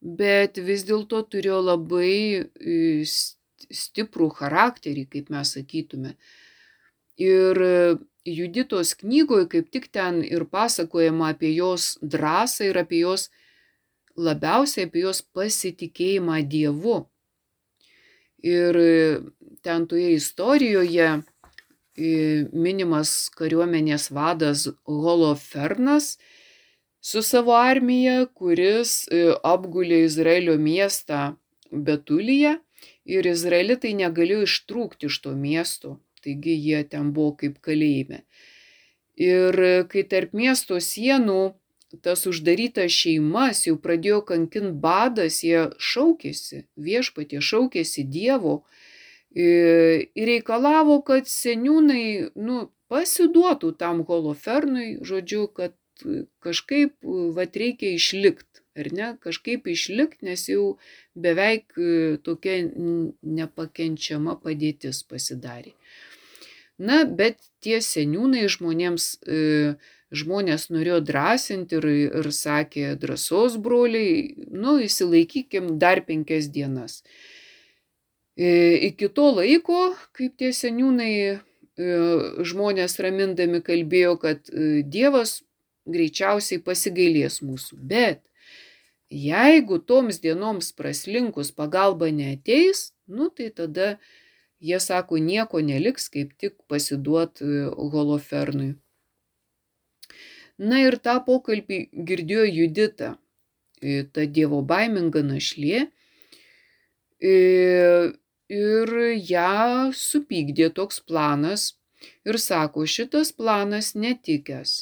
bet 0.00 0.60
vis 0.64 0.86
dėlto 0.88 1.22
turėjo 1.32 1.60
labai 1.70 2.14
e, 2.40 2.78
stiprų 3.70 4.30
charakterį, 4.38 5.04
kaip 5.12 5.28
mes 5.34 5.56
sakytume. 5.56 6.14
Ir 7.20 7.60
Juditos 8.24 8.94
knygoje 9.00 9.46
kaip 9.48 9.70
tik 9.72 9.88
ten 9.92 10.20
ir 10.24 10.44
pasakojama 10.44 11.30
apie 11.32 11.54
jos 11.54 11.96
drąsą 12.02 12.68
ir 12.68 12.78
apie 12.80 13.00
jos 13.00 13.30
labiausiai 14.16 14.88
apie 14.88 15.04
jos 15.06 15.22
pasitikėjimą 15.22 16.42
Dievu. 16.44 16.98
Ir 18.44 18.76
ten 19.62 19.86
toje 19.90 20.14
istorijoje 20.16 21.10
minimas 22.52 23.30
kariuomenės 23.36 24.10
vadas 24.14 24.68
Holofernas 24.86 26.14
su 27.00 27.22
savo 27.22 27.52
armija, 27.56 28.26
kuris 28.26 29.08
apgulė 29.44 30.04
Izraelio 30.06 30.56
miestą 30.58 31.34
Betulyje 31.70 32.56
ir 33.04 33.26
izraelitai 33.26 33.92
negalėjo 33.98 34.46
ištrūkti 34.46 35.10
iš 35.10 35.20
to 35.24 35.34
miesto, 35.36 35.98
taigi 36.24 36.56
jie 36.56 36.82
ten 36.84 37.12
buvo 37.12 37.36
kaip 37.42 37.60
kalėjime. 37.64 38.24
Ir 39.20 39.56
kai 39.92 40.04
tarp 40.08 40.32
miesto 40.32 40.78
sienų 40.80 41.54
tas 42.04 42.22
uždarytas 42.30 42.94
šeimas 42.94 43.64
jau 43.66 43.74
pradėjo 43.82 44.20
kankint 44.26 44.76
badas, 44.82 45.42
jie 45.42 45.68
šaukėsi, 45.76 46.64
viešpatie 46.78 47.42
šaukėsi 47.42 48.06
Dievo 48.06 48.60
ir 49.34 50.30
reikalavo, 50.30 51.00
kad 51.06 51.28
seniūnai 51.30 52.30
nu, 52.34 52.64
pasiduotų 52.90 53.74
tam 53.78 54.02
holofernui, 54.08 54.98
žodžiu, 55.06 55.46
kad 55.54 55.76
kažkaip 56.42 56.96
vat 57.36 57.56
reikia 57.60 57.92
išlikti 57.94 58.50
ar 58.78 58.88
ne, 58.94 59.08
kažkaip 59.22 59.66
išlikti, 59.70 60.26
nes 60.30 60.46
jau 60.48 60.64
beveik 61.18 61.74
tokia 62.26 62.60
nepakenčiama 63.40 64.36
padėtis 64.42 65.02
pasidarė. 65.10 65.74
Na, 66.80 67.02
bet 67.04 67.42
tie 67.60 67.80
seniūnai 67.84 68.46
žmonėms, 68.48 69.08
žmonės 70.16 70.70
norėjo 70.72 71.00
drąsinti 71.10 71.76
ir, 71.76 71.88
ir 72.22 72.30
sakė, 72.32 72.94
drąsos 73.02 73.58
broliai, 73.60 74.46
nu, 74.48 74.78
įsilaikykim 74.86 75.76
dar 75.82 76.00
penkias 76.06 76.48
dienas. 76.54 77.02
Iki 78.40 79.10
to 79.12 79.26
laiko, 79.36 79.90
kaip 80.16 80.38
tie 80.40 80.48
seniūnai 80.56 81.12
žmonės 82.48 82.96
ramindami 83.04 83.60
kalbėjo, 83.64 84.16
kad 84.22 84.48
Dievas 84.88 85.42
greičiausiai 85.90 86.62
pasigailės 86.64 87.40
mūsų. 87.44 87.76
Bet 87.76 88.22
jeigu 89.12 89.80
toms 89.84 90.20
dienoms 90.24 90.72
praslinkus 90.76 91.52
pagalba 91.52 92.08
neateis, 92.14 92.92
nu 93.08 93.28
tai 93.28 93.50
tada 93.52 93.98
jie 94.60 94.80
sako, 94.80 95.18
nieko 95.20 95.60
neliks, 95.64 96.08
kaip 96.12 96.32
tik 96.40 96.56
pasiduot 96.68 97.42
holofernui. 97.76 98.74
Na 100.60 100.80
ir 100.84 100.96
tą 101.00 101.16
pokalbį 101.24 101.88
girdėjo 101.92 102.44
Judita, 102.48 103.14
ta 104.12 104.26
dievo 104.28 104.60
baiminga 104.64 105.24
našlė. 105.24 105.88
Ir 108.50 108.90
ją 109.30 109.90
supykdė 109.94 110.72
toks 110.74 110.98
planas 111.06 111.74
ir 112.26 112.38
sako, 112.42 112.86
šitas 112.86 113.30
planas 113.36 113.92
netikęs. 113.94 114.72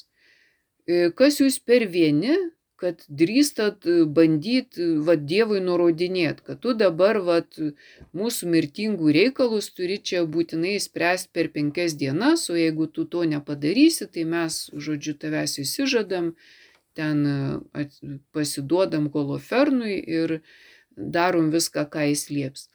Kas 1.18 1.40
jūs 1.42 1.58
per 1.60 1.84
vieni, 1.92 2.36
kad 2.78 3.02
drįstat 3.10 3.88
bandyt, 4.14 4.78
vad 5.04 5.24
Dievui 5.28 5.58
nurodinėt, 5.60 6.40
kad 6.46 6.60
tu 6.62 6.72
dabar, 6.78 7.18
vad, 7.26 7.58
mūsų 8.16 8.48
mirtingų 8.54 9.10
reikalus 9.16 9.72
turi 9.74 9.98
čia 9.98 10.22
būtinai 10.36 10.76
spręsti 10.80 11.32
per 11.34 11.50
penkias 11.56 11.98
dienas, 11.98 12.46
o 12.48 12.56
jeigu 12.56 12.86
tu 12.86 13.04
to 13.04 13.26
nepadarysi, 13.26 14.06
tai 14.14 14.24
mes, 14.30 14.60
žodžiu, 14.72 15.16
tavęs 15.18 15.58
įsižadam, 15.64 16.32
ten 16.98 17.26
pasiduodam 18.34 19.10
kolofernui 19.10 19.98
ir 19.98 20.38
darom 20.96 21.50
viską, 21.54 21.84
ką 21.90 22.08
jis 22.12 22.28
lieps. 22.30 22.68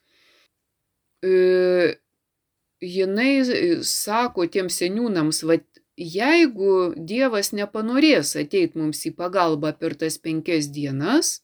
Jinai 2.84 3.30
sako 3.86 4.44
tiems 4.50 4.76
seniūnams, 4.82 5.40
vad, 5.48 5.64
jeigu 5.96 6.92
Dievas 6.96 7.52
nepanorės 7.54 8.34
ateit 8.40 8.74
mums 8.76 9.04
į 9.08 9.14
pagalbą 9.16 9.72
per 9.78 9.94
tas 9.96 10.18
penkias 10.18 10.68
dienas, 10.74 11.40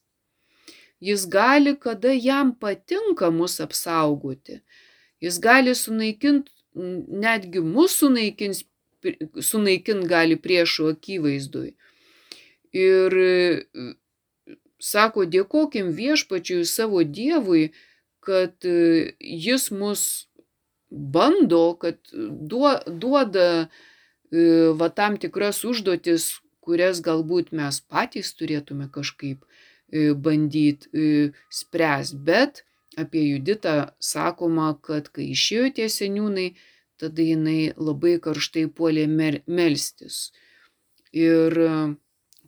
jis 1.01 1.25
gali, 1.25 1.75
kada 1.79 2.13
jam 2.13 2.53
patinka 2.53 3.31
mus 3.33 3.59
apsaugoti. 3.63 4.61
Jis 5.21 5.39
gali 5.41 5.73
sunaikinti, 5.77 6.51
netgi 6.75 7.61
mūsų 7.63 7.95
sunaikins, 8.05 8.63
sunaikint 9.41 10.05
gali 10.09 10.37
priešų 10.37 10.91
akivaizdui. 10.95 11.73
Ir 12.71 13.17
sako, 14.81 15.25
dėkokim 15.25 15.91
viešpačiui 15.97 16.65
savo 16.65 17.03
Dievui, 17.03 17.71
kad 18.21 18.53
jis 19.19 19.71
mus 19.73 20.03
bando, 20.89 21.75
kad 21.81 21.97
duoda 22.11 23.67
va 24.79 24.89
tam 24.95 25.17
tikras 25.19 25.63
užduotis, 25.67 26.27
kurias 26.61 27.01
galbūt 27.03 27.51
mes 27.57 27.81
patys 27.81 28.33
turėtume 28.37 28.87
kažkaip 28.93 29.45
bandyti 30.23 31.31
spręs, 31.51 32.13
bet 32.13 32.63
apie 32.99 33.23
Juditą 33.25 33.91
sakoma, 33.99 34.75
kad 34.83 35.09
kai 35.15 35.31
išėjo 35.31 35.71
tie 35.79 35.87
seniūnai, 35.91 36.51
tada 37.01 37.23
jinai 37.25 37.73
labai 37.75 38.19
karštai 38.21 38.67
puolė 38.75 39.07
melstis. 39.09 40.29
Ir 41.11 41.55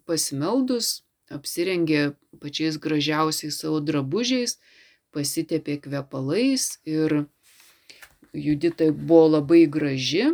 pasimeldus 0.08 1.02
apsirengė 1.34 2.14
pačiais 2.40 2.78
gražiausiais 2.78 3.58
savo 3.60 3.80
drabužiais, 3.84 4.60
pasitepė 5.14 5.80
kvepalais 5.86 6.78
ir 6.90 7.24
Judita 8.34 8.88
buvo 8.90 9.28
labai 9.36 9.68
graži, 9.70 10.32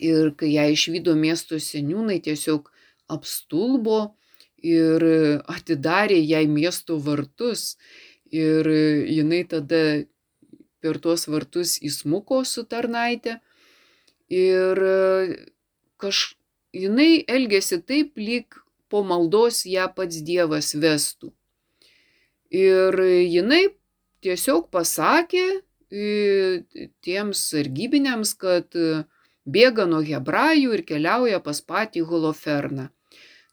Ir 0.00 0.32
kai 0.38 0.54
ją 0.54 0.64
išvydo 0.72 1.14
miesto 1.18 1.58
seniūnai, 1.60 2.22
tiesiog 2.24 2.70
apstulbo 3.12 4.14
ir 4.64 5.04
atidarė 5.52 6.16
jai 6.22 6.46
miesto 6.48 6.96
vartus. 6.96 7.76
Ir 8.32 8.66
jinai 9.12 9.42
tada 9.44 9.82
per 10.80 10.98
tuos 10.98 11.28
vartus 11.28 11.76
įsmuko 11.84 12.40
su 12.48 12.64
tarnaitė. 12.64 13.36
Ir 14.32 14.80
kaž, 16.00 16.22
jinai 16.72 17.20
elgėsi 17.28 17.82
taip, 17.84 18.16
lyg 18.16 18.56
po 18.88 19.04
maldos 19.04 19.66
ją 19.68 19.90
pats 19.92 20.24
Dievas 20.24 20.72
vestų. 20.72 21.34
Ir 22.52 22.98
jinai 23.00 23.62
tiesiog 24.24 24.68
pasakė 24.74 25.44
tiems 27.04 27.44
sargybiniams, 27.52 28.34
kad 28.36 28.76
bėga 29.44 29.86
nuo 29.88 30.02
hebrajų 30.04 30.74
ir 30.76 30.82
keliauja 30.88 31.40
pas 31.44 31.60
patį 31.60 32.04
holoferną. 32.08 32.90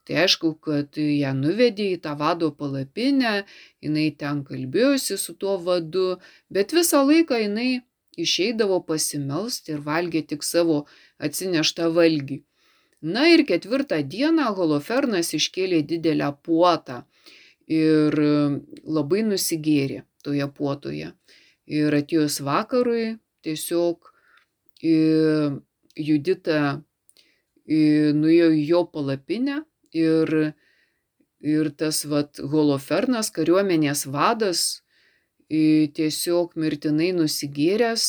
Tai 0.04 0.18
aišku, 0.24 0.56
kad 0.66 0.98
ją 0.98 1.32
nuvedė 1.38 1.92
į 1.94 2.00
tą 2.04 2.16
vado 2.18 2.50
palapinę, 2.52 3.44
jinai 3.84 4.08
ten 4.18 4.44
kalbėjosi 4.44 5.20
su 5.22 5.36
tuo 5.38 5.58
vadu, 5.62 6.18
bet 6.50 6.74
visą 6.74 7.04
laiką 7.06 7.38
jinai 7.44 7.84
išeidavo 8.18 8.80
pasimelsti 8.88 9.76
ir 9.76 9.84
valgė 9.86 10.24
tik 10.32 10.44
savo 10.44 10.80
atsineštą 11.22 11.92
valgį. 11.94 12.40
Na 13.02 13.30
ir 13.32 13.46
ketvirtą 13.48 14.02
dieną 14.04 14.50
holofernas 14.58 15.30
iškėlė 15.38 15.84
didelę 15.92 16.34
puotą 16.44 17.04
ir 17.70 18.16
labai 18.84 19.24
nusigėrė 19.28 20.04
toje 20.26 20.48
puotoje. 20.58 21.14
Ir 21.70 21.94
atėjus 21.94 22.40
vakarui 22.42 23.20
tiesiog 23.46 24.10
Judita 26.00 26.60
nuėjo 27.70 28.50
į 28.56 28.62
jo 28.66 28.84
palapinę 28.90 29.60
ir, 29.94 30.54
ir 31.44 31.70
tas 31.78 32.06
vat, 32.10 32.40
holofernas, 32.40 33.30
kariuomenės 33.36 34.06
vadas, 34.10 34.82
tiesiog 35.50 36.56
mirtinai 36.56 37.12
nusigėręs, 37.18 38.08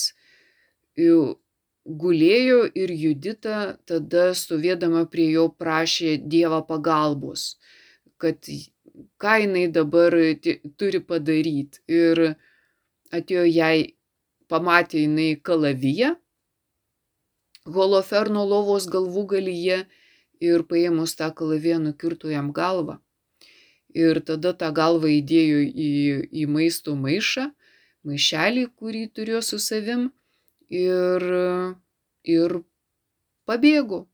gulėjo 1.85 2.61
ir 2.77 2.93
Judita 2.93 3.77
tada 3.89 4.31
stovėdama 4.37 5.07
prie 5.11 5.31
jo 5.33 5.49
prašė 5.51 6.17
Dievą 6.23 6.63
pagalbos, 6.69 7.57
kad 8.21 8.39
ką 9.21 9.37
jinai 9.43 9.67
dabar 9.73 10.15
turi 10.79 11.01
padaryti. 11.01 11.83
Ir 11.89 12.35
atėjo 13.15 13.45
jai, 13.49 13.95
pamatė 14.51 15.05
jinai 15.05 15.31
kalaviją, 15.43 16.15
holoferno 17.67 18.45
lovos 18.49 18.89
galvų 18.91 19.27
galyje 19.35 19.85
ir 20.41 20.65
paėmus 20.71 21.15
tą 21.19 21.31
kalaviją 21.37 21.79
nukirto 21.85 22.31
jam 22.33 22.53
galvą. 22.57 22.99
Ir 23.95 24.21
tada 24.23 24.53
tą 24.55 24.71
galvą 24.75 25.11
įdėjo 25.19 25.63
į, 25.67 25.91
į 26.31 26.47
maisto 26.47 26.95
maišą, 26.95 27.49
maišelį, 28.07 28.69
kurį 28.79 29.09
turėjo 29.15 29.43
su 29.43 29.59
savim 29.59 30.09
ir, 30.71 31.27
ir 32.23 32.61
pabėgo 33.51 34.07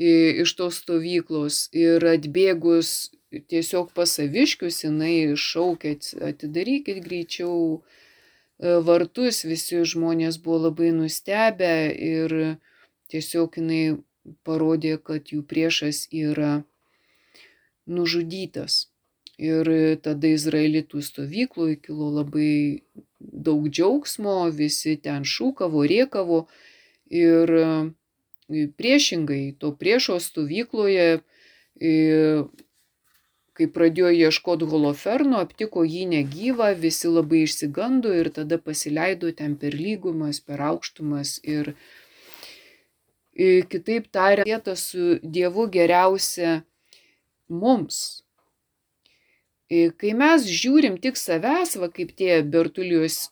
iš 0.00 0.54
tos 0.56 0.80
stovyklos. 0.82 1.68
Ir 1.76 2.04
atbėgus 2.12 3.10
tiesiog 3.30 3.92
pasaviškius 3.94 4.84
jinai 4.84 5.36
šaukė, 5.38 5.94
atidarykit 6.30 7.00
greičiau 7.04 7.56
e, 7.78 7.80
vartus, 8.86 9.44
visi 9.46 9.82
žmonės 9.92 10.40
buvo 10.42 10.66
labai 10.66 10.90
nustebę 10.96 11.74
ir 11.94 12.36
tiesiog 13.10 13.60
jinai 13.60 13.82
parodė, 14.46 14.96
kad 14.98 15.30
jų 15.32 15.44
priešas 15.46 16.08
yra 16.10 16.62
nužudytas. 17.86 18.86
Ir 19.40 19.70
tada 20.04 20.28
Izraelitų 20.28 21.00
stovykloje 21.00 21.78
kilo 21.86 22.10
labai 22.12 22.82
daug 23.20 23.70
džiaugsmo, 23.70 24.50
visi 24.52 24.98
ten 25.00 25.24
šūkavo, 25.24 25.86
riekavo 25.88 26.42
ir 27.08 27.54
priešingai 28.76 29.56
to 29.62 29.72
priešo 29.80 30.18
stovykloje, 30.20 31.22
kai 33.60 33.68
pradėjo 33.68 34.10
ieškoti 34.16 34.66
holoferno, 34.72 35.40
aptiko 35.44 35.84
jį 35.84 36.06
negyvą, 36.14 36.70
visi 36.80 37.10
labai 37.12 37.42
išsigando 37.44 38.12
ir 38.16 38.30
tada 38.32 38.56
pasileido 38.56 39.28
ten 39.36 39.58
per 39.60 39.76
lygumas, 39.76 40.40
per 40.40 40.62
aukštumas 40.64 41.34
ir 41.44 41.74
kitaip 43.72 44.08
tariant, 44.16 44.48
vieta 44.48 44.76
su 44.80 45.18
Dievu 45.20 45.68
geriausia 45.76 46.62
mums. 47.52 48.00
Kai 49.70 50.14
mes 50.18 50.48
žiūrim 50.50 50.96
tik 51.04 51.20
savęs, 51.20 51.76
va 51.78 51.90
kaip 51.94 52.16
tie 52.18 52.40
Bertulijos 52.42 53.28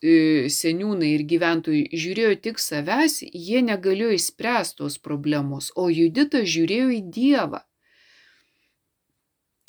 seniūnai 0.54 1.08
ir 1.16 1.24
gyventojai 1.32 1.88
žiūrėjo 2.04 2.36
tik 2.44 2.60
savęs, 2.62 3.22
jie 3.26 3.64
negalėjo 3.64 4.12
įspręsti 4.20 4.78
tos 4.84 5.00
problemos, 5.02 5.72
o 5.74 5.88
Judita 5.90 6.44
žiūrėjo 6.44 6.92
į 7.00 7.00
Dievą. 7.16 7.64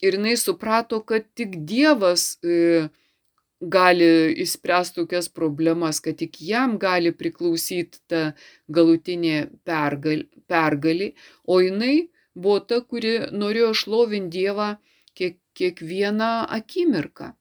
Ir 0.01 0.15
jinai 0.15 0.37
suprato, 0.39 1.01
kad 1.03 1.25
tik 1.35 1.57
Dievas 1.67 2.37
gali 3.59 4.07
įspręsti 4.39 5.01
tokias 5.01 5.27
problemas, 5.29 5.99
kad 5.99 6.15
tik 6.21 6.39
jam 6.41 6.77
gali 6.79 7.11
priklausyti 7.11 7.99
ta 8.07 8.21
galutinė 8.71 9.49
pergal, 9.67 10.23
pergalį, 10.47 11.11
o 11.43 11.59
jinai 11.59 12.07
buvo 12.35 12.59
ta, 12.63 12.79
kuri 12.81 13.17
norėjo 13.35 13.73
šlovinti 13.81 14.37
Dievą 14.37 14.69
kiek, 15.15 15.37
kiekvieną 15.59 16.47
akimirką. 16.59 17.33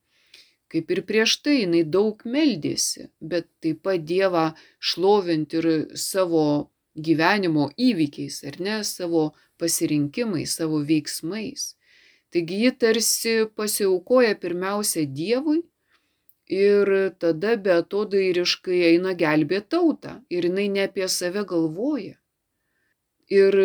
Kaip 0.68 0.90
ir 0.92 1.04
prieš 1.08 1.38
tai 1.44 1.60
jinai 1.62 1.84
daug 1.86 2.20
meldėsi, 2.26 3.08
bet 3.20 3.46
taip 3.62 3.84
pat 3.86 4.02
Dievą 4.04 4.50
šlovinti 4.80 5.62
ir 5.62 5.70
savo 5.94 6.44
gyvenimo 6.98 7.70
įvykiais, 7.78 8.42
ar 8.50 8.58
ne, 8.60 8.82
savo 8.84 9.30
pasirinkimais, 9.62 10.58
savo 10.58 10.82
veiksmais. 10.84 11.77
Taigi 12.32 12.60
ji 12.62 12.70
tarsi 12.80 13.34
pasiaukoja 13.56 14.34
pirmiausia 14.42 15.06
Dievui 15.18 15.62
ir 16.48 16.90
tada 17.20 17.56
beatodairiškai 17.64 18.80
eina 18.92 19.14
gelbėti 19.22 19.70
tautą 19.76 20.14
ir 20.32 20.48
jinai 20.48 20.66
ne 20.74 20.84
apie 20.88 21.08
save 21.08 21.44
galvoja. 21.48 22.16
Ir 23.28 23.56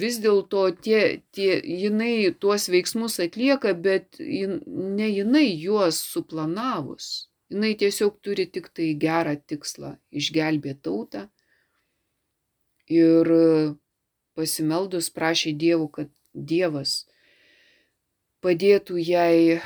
vis 0.00 0.18
dėlto 0.20 0.64
tie, 0.84 1.22
tie, 1.32 1.60
jinai 1.84 2.32
tuos 2.40 2.68
veiksmus 2.68 3.16
atlieka, 3.24 3.72
bet 3.72 4.20
jin, 4.20 4.58
ne 4.98 5.08
jinai 5.08 5.46
juos 5.56 6.00
suplanavus. 6.12 7.30
Jinai 7.52 7.72
tiesiog 7.80 8.18
turi 8.24 8.44
tik 8.52 8.68
tai 8.76 8.90
gerą 9.00 9.38
tikslą- 9.40 9.96
išgelbėti 10.20 10.84
tautą. 10.84 11.28
Ir 12.92 13.32
pasimeldus 14.36 15.08
prašė 15.08 15.56
Dievų, 15.56 15.88
kad 15.90 16.10
Dievas 16.34 17.04
padėtų 18.44 18.98
jai, 19.00 19.60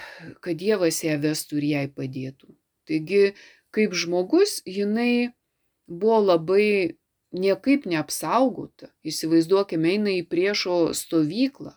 kad 0.45 0.59
Dievas 0.61 1.03
ją 1.05 1.19
vestų 1.23 1.59
ir 1.61 1.67
jai 1.73 1.87
padėtų. 1.91 2.55
Taigi, 2.89 3.35
kaip 3.75 3.97
žmogus, 3.99 4.61
jinai 4.65 5.35
buvo 5.89 6.21
labai 6.23 6.99
niekaip 7.37 7.87
neapsaugota. 7.91 8.93
Įsivaizduokime, 9.05 9.97
eina 9.97 10.15
į 10.17 10.23
priešo 10.31 10.95
stovyklą. 10.97 11.75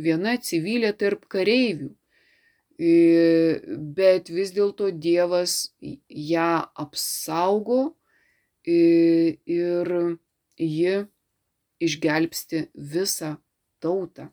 Viena 0.00 0.38
civilė 0.40 0.94
tarp 0.96 1.26
kareivių. 1.32 1.90
Bet 3.98 4.30
vis 4.32 4.54
dėlto 4.56 4.88
Dievas 4.96 5.74
ją 6.08 6.52
apsaugo 6.86 7.82
ir 8.64 9.92
ji 10.56 10.94
išgelbsti 11.82 12.68
visą 12.74 13.36
tautą. 13.82 14.30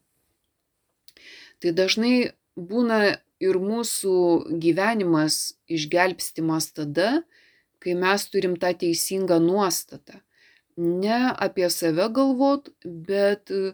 Tai 1.60 1.74
dažnai 1.76 2.32
būna 2.56 3.20
ir 3.40 3.60
mūsų 3.60 4.16
gyvenimas 4.64 5.56
išgelbstimas 5.72 6.72
tada, 6.76 7.24
kai 7.80 7.96
mes 7.96 8.26
turim 8.32 8.58
tą 8.60 8.74
teisingą 8.76 9.40
nuostatą. 9.44 10.20
Ne 10.80 11.20
apie 11.36 11.68
save 11.72 12.08
galvot, 12.16 12.70
bet 12.84 13.52
e, 13.52 13.74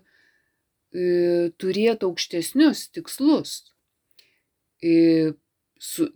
turėti 1.62 2.08
aukštesnius 2.08 2.88
tikslus. 2.94 3.58
E, 4.82 5.34
su, 5.78 6.10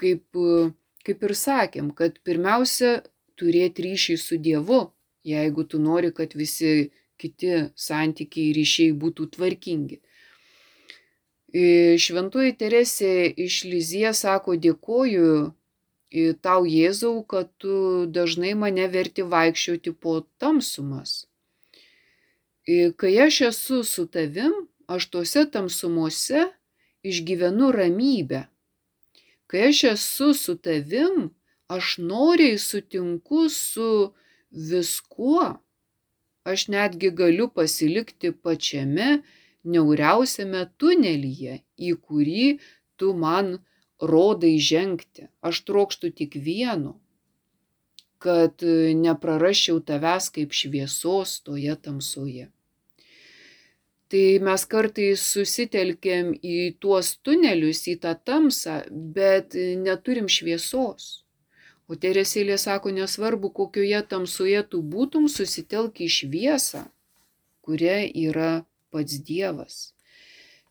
kaip, 0.00 0.24
kaip 1.06 1.26
ir 1.28 1.36
sakėm, 1.38 1.92
kad 1.98 2.18
pirmiausia 2.26 3.00
turėti 3.40 3.86
ryšį 3.86 4.16
su 4.20 4.38
Dievu, 4.42 4.82
jeigu 5.26 5.66
tu 5.70 5.80
nori, 5.82 6.10
kad 6.14 6.34
visi 6.38 6.90
kiti 7.20 7.52
santykiai 7.76 8.54
ryšiai 8.56 8.94
būtų 8.96 9.28
tvarkingi. 9.36 10.00
Šventoji 11.50 12.54
Teresė 12.54 13.26
iš 13.34 13.64
Lizie 13.66 14.12
sako, 14.14 14.54
dėkoju 14.54 15.50
tau 16.42 16.66
Jėzau, 16.66 17.24
kad 17.26 17.50
tu 17.58 18.06
dažnai 18.06 18.54
mane 18.54 18.86
verti 18.90 19.22
vaikščioti 19.22 19.92
po 19.92 20.20
tamsumas. 20.38 21.26
Kai 22.96 23.12
aš 23.26 23.40
esu 23.50 23.82
su 23.82 24.06
tavim, 24.06 24.68
aš 24.86 25.10
tuose 25.10 25.44
tamsumuose 25.50 26.46
išgyvenu 27.02 27.72
ramybę. 27.74 28.44
Kai 29.50 29.70
aš 29.70 29.84
esu 29.94 30.34
su 30.34 30.54
tavim, 30.54 31.30
aš 31.66 31.98
noriai 31.98 32.58
sutinku 32.58 33.48
su 33.48 34.14
viskuo. 34.50 35.58
Aš 36.46 36.68
netgi 36.68 37.10
galiu 37.10 37.48
pasilikti 37.50 38.30
pačiame 38.32 39.22
niauriausiame 39.64 40.64
tunelyje, 40.80 41.60
į 41.76 41.92
kurį 42.00 42.46
tu 42.96 43.12
man 43.16 43.58
rodai 44.00 44.56
žengti. 44.58 45.28
Aš 45.44 45.64
trokštų 45.68 46.12
tik 46.16 46.36
vieno, 46.36 46.96
kad 48.20 48.62
neprarasčiau 49.04 49.80
tavęs 49.80 50.30
kaip 50.34 50.56
šviesos 50.56 51.40
toje 51.44 51.76
tamsoje. 51.76 52.48
Tai 54.10 54.22
mes 54.42 54.62
kartais 54.66 55.22
susitelkėm 55.22 56.32
į 56.42 56.56
tuos 56.82 57.12
tunelius, 57.22 57.84
į 57.86 58.00
tą 58.02 58.16
tamsą, 58.18 58.80
bet 58.90 59.54
neturim 59.54 60.26
šviesos. 60.26 61.20
O 61.90 61.94
Teresėlė 61.98 62.56
sako, 62.58 62.90
nesvarbu, 62.94 63.52
kokioje 63.54 64.00
tamsoje 64.10 64.64
tu 64.72 64.82
būtum, 64.82 65.28
susitelk 65.30 66.02
į 66.02 66.08
šviesą, 66.16 66.84
kuria 67.62 68.02
yra 68.06 68.64
pats 68.92 69.18
Dievas. 69.26 69.80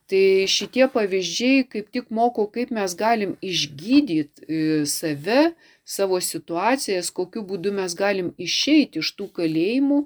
Tai 0.09 0.49
šitie 0.49 0.87
pavyzdžiai 0.89 1.65
kaip 1.69 1.91
tik 1.93 2.07
moko, 2.09 2.47
kaip 2.49 2.71
mes 2.73 2.95
galim 2.97 3.35
išgydyti 3.45 4.47
e, 4.47 4.61
save, 4.89 5.51
savo 5.85 6.17
situacijas, 6.21 7.11
kokiu 7.13 7.43
būdu 7.45 7.73
mes 7.77 7.93
galim 7.97 8.31
išeiti 8.41 9.03
iš 9.03 9.11
tų 9.19 9.27
kalėjimų, 9.37 9.99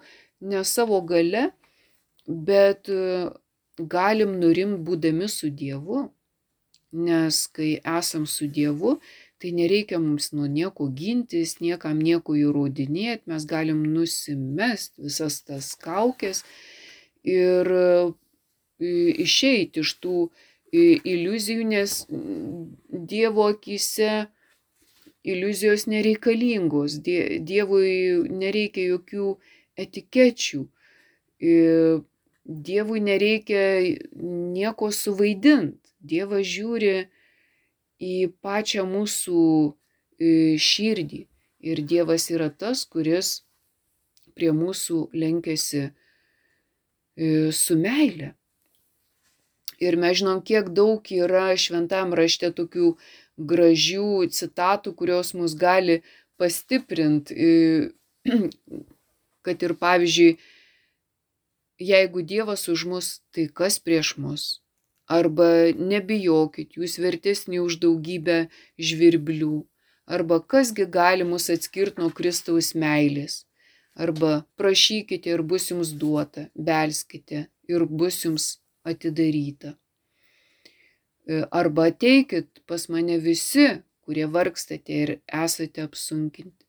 ne 0.52 0.66
savo 0.68 1.00
gale, 1.08 1.46
bet 2.28 2.92
e, 2.92 3.30
galim 3.80 4.36
nurimti 4.42 4.84
būdami 4.90 5.32
su 5.32 5.48
Dievu. 5.62 6.10
Nes 6.94 7.46
kai 7.56 7.72
esam 7.80 8.28
su 8.30 8.46
Dievu, 8.52 8.98
tai 9.40 9.56
nereikia 9.56 9.98
mums 10.04 10.34
nuo 10.36 10.46
nieko 10.52 10.92
gintis, 11.00 11.58
niekam 11.64 12.04
nieko 12.04 12.36
įrodinėti, 12.38 13.24
mes 13.32 13.48
galim 13.50 13.82
nusimesti 13.96 15.08
visas 15.08 15.40
tas 15.48 15.74
kaukės 15.80 16.44
ir 17.24 17.70
išeiti 19.24 19.84
iš 19.84 19.96
tų 20.04 20.30
iliuzijų, 20.74 21.64
nes 21.70 22.06
Dievo 22.10 23.48
akise 23.52 24.28
iliuzijos 25.24 25.86
nereikalingos, 25.88 27.00
Dievui 27.00 28.28
nereikia 28.30 28.88
jokių 28.96 29.28
etikečių, 29.80 30.64
Dievui 32.44 33.00
nereikia 33.00 33.64
nieko 34.20 34.92
suvaidinti, 34.92 35.80
Dievas 36.04 36.44
žiūri 36.50 37.08
į 38.04 38.16
pačią 38.44 38.84
mūsų 38.90 39.40
širdį. 40.60 41.22
Ir 41.64 41.80
Dievas 41.88 42.28
yra 42.34 42.50
tas, 42.52 42.84
kuris 42.84 43.46
prie 44.36 44.52
mūsų 44.52 45.06
lenkėsi 45.16 45.94
su 47.52 47.78
meile. 47.78 48.34
Ir 49.84 49.98
mes 50.00 50.18
žinom, 50.20 50.42
kiek 50.46 50.70
daug 50.72 51.08
yra 51.12 51.52
šventam 51.60 52.14
rašte 52.16 52.52
tokių 52.56 52.94
gražių 53.38 54.30
citatų, 54.32 54.94
kurios 54.96 55.34
mus 55.34 55.56
gali 55.58 56.02
pastiprinti, 56.38 57.92
kad 59.46 59.66
ir 59.68 59.74
pavyzdžiui, 59.82 60.38
jeigu 61.84 62.24
Dievas 62.24 62.68
už 62.72 62.86
mus, 62.90 63.08
tai 63.34 63.50
kas 63.50 63.80
prieš 63.80 64.16
mus? 64.18 64.44
Arba 65.12 65.74
nebijokit, 65.76 66.78
jūs 66.80 66.96
vertesni 67.02 67.60
už 67.60 67.82
daugybę 67.84 68.48
žvirblių. 68.80 69.66
Arba 70.08 70.40
kasgi 70.40 70.86
gali 70.88 71.28
mus 71.28 71.50
atskirti 71.52 72.00
nuo 72.02 72.12
Kristaus 72.12 72.72
meilės. 72.76 73.44
Arba 73.94 74.44
prašykite 74.58 75.30
ir 75.30 75.44
bus 75.46 75.70
jums 75.70 75.94
duota, 76.02 76.48
belskite 76.56 77.48
ir 77.70 77.86
bus 77.86 78.24
jums 78.26 78.46
atidaryta. 78.84 79.76
E, 81.28 81.44
arba 81.52 81.88
ateikit 81.92 82.64
pas 82.68 82.90
mane 82.90 83.20
visi, 83.22 83.68
kurie 84.04 84.26
vargstate 84.26 84.98
ir 85.04 85.12
esate 85.44 85.86
apsunkinti. 85.86 86.66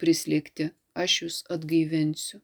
Prislėgti, 0.00 0.70
aš 0.94 1.16
jūs 1.22 1.38
atgaivinsiu. 1.56 2.40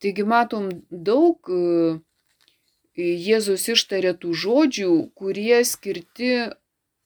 Taigi 0.00 0.24
matom 0.28 0.70
daug 0.90 1.50
e, 1.50 1.98
Jėzus 2.96 3.66
ištarė 3.68 4.14
tų 4.22 4.30
žodžių, 4.42 4.92
kurie 5.20 5.58
skirti 5.68 6.30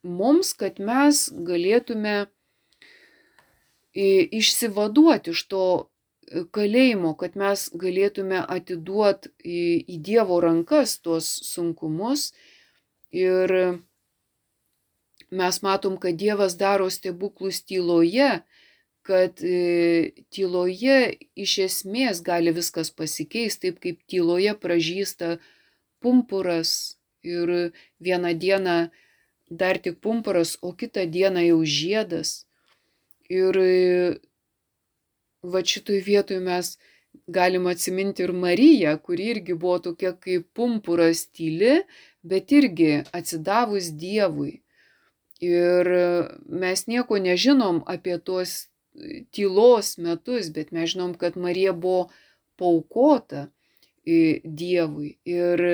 mums, 0.07 0.53
kad 0.55 0.79
mes 0.79 1.25
galėtume 1.49 2.29
išsivaduoti 3.95 5.35
iš 5.35 5.47
to 5.51 5.65
kalėjimo, 6.55 7.15
kad 7.19 7.37
mes 7.37 7.67
galėtume 7.75 8.39
atiduoti 8.47 9.33
į, 9.43 9.63
į 9.95 9.97
Dievo 9.99 10.39
rankas 10.43 10.99
tuos 11.03 11.27
sunkumus. 11.49 12.31
Ir 13.11 13.81
mes 15.31 15.63
matom, 15.67 15.97
kad 15.99 16.15
Dievas 16.19 16.55
daro 16.59 16.87
stebuklus 16.91 17.63
tyloje, 17.67 18.43
kad 19.03 19.43
e, 19.43 20.13
tyloje 20.31 21.17
iš 21.35 21.57
esmės 21.67 22.23
gali 22.23 22.55
viskas 22.55 22.93
pasikeisti, 22.95 23.71
taip 23.71 23.81
kaip 23.83 24.03
tyloje 24.07 24.55
pražįsta 24.55 25.39
pumpuras 26.01 26.97
ir 27.27 27.73
vieną 27.99 28.35
dieną 28.39 28.77
dar 29.51 29.81
tik 29.83 29.99
pumpuras, 30.01 30.57
o 30.63 30.73
kitą 30.73 31.09
dieną 31.11 31.43
jau 31.49 31.61
žiedas. 31.65 32.45
Ir 33.31 33.57
va 35.43 35.63
šitoj 35.73 36.01
vietoj 36.07 36.41
mes 36.45 36.73
galim 37.27 37.67
atsiminti 37.71 38.25
ir 38.27 38.33
Mariją, 38.33 38.97
kuri 38.99 39.31
irgi 39.35 39.55
buvo 39.55 39.79
tokia 39.87 40.13
kaip 40.25 40.49
pumpuras 40.55 41.27
tyli, 41.35 41.81
bet 42.23 42.53
irgi 42.53 42.91
atsidavus 43.17 43.93
Dievui. 44.03 44.61
Ir 45.41 45.89
mes 46.63 46.85
nieko 46.87 47.19
nežinom 47.19 47.81
apie 47.89 48.19
tuos 48.19 48.67
tylos 49.33 49.97
metus, 49.99 50.51
bet 50.53 50.75
mes 50.77 50.91
žinom, 50.93 51.15
kad 51.15 51.39
Marija 51.39 51.73
buvo 51.73 52.11
paukota 52.61 53.49
Dievui. 54.05 55.17
Ir 55.25 55.65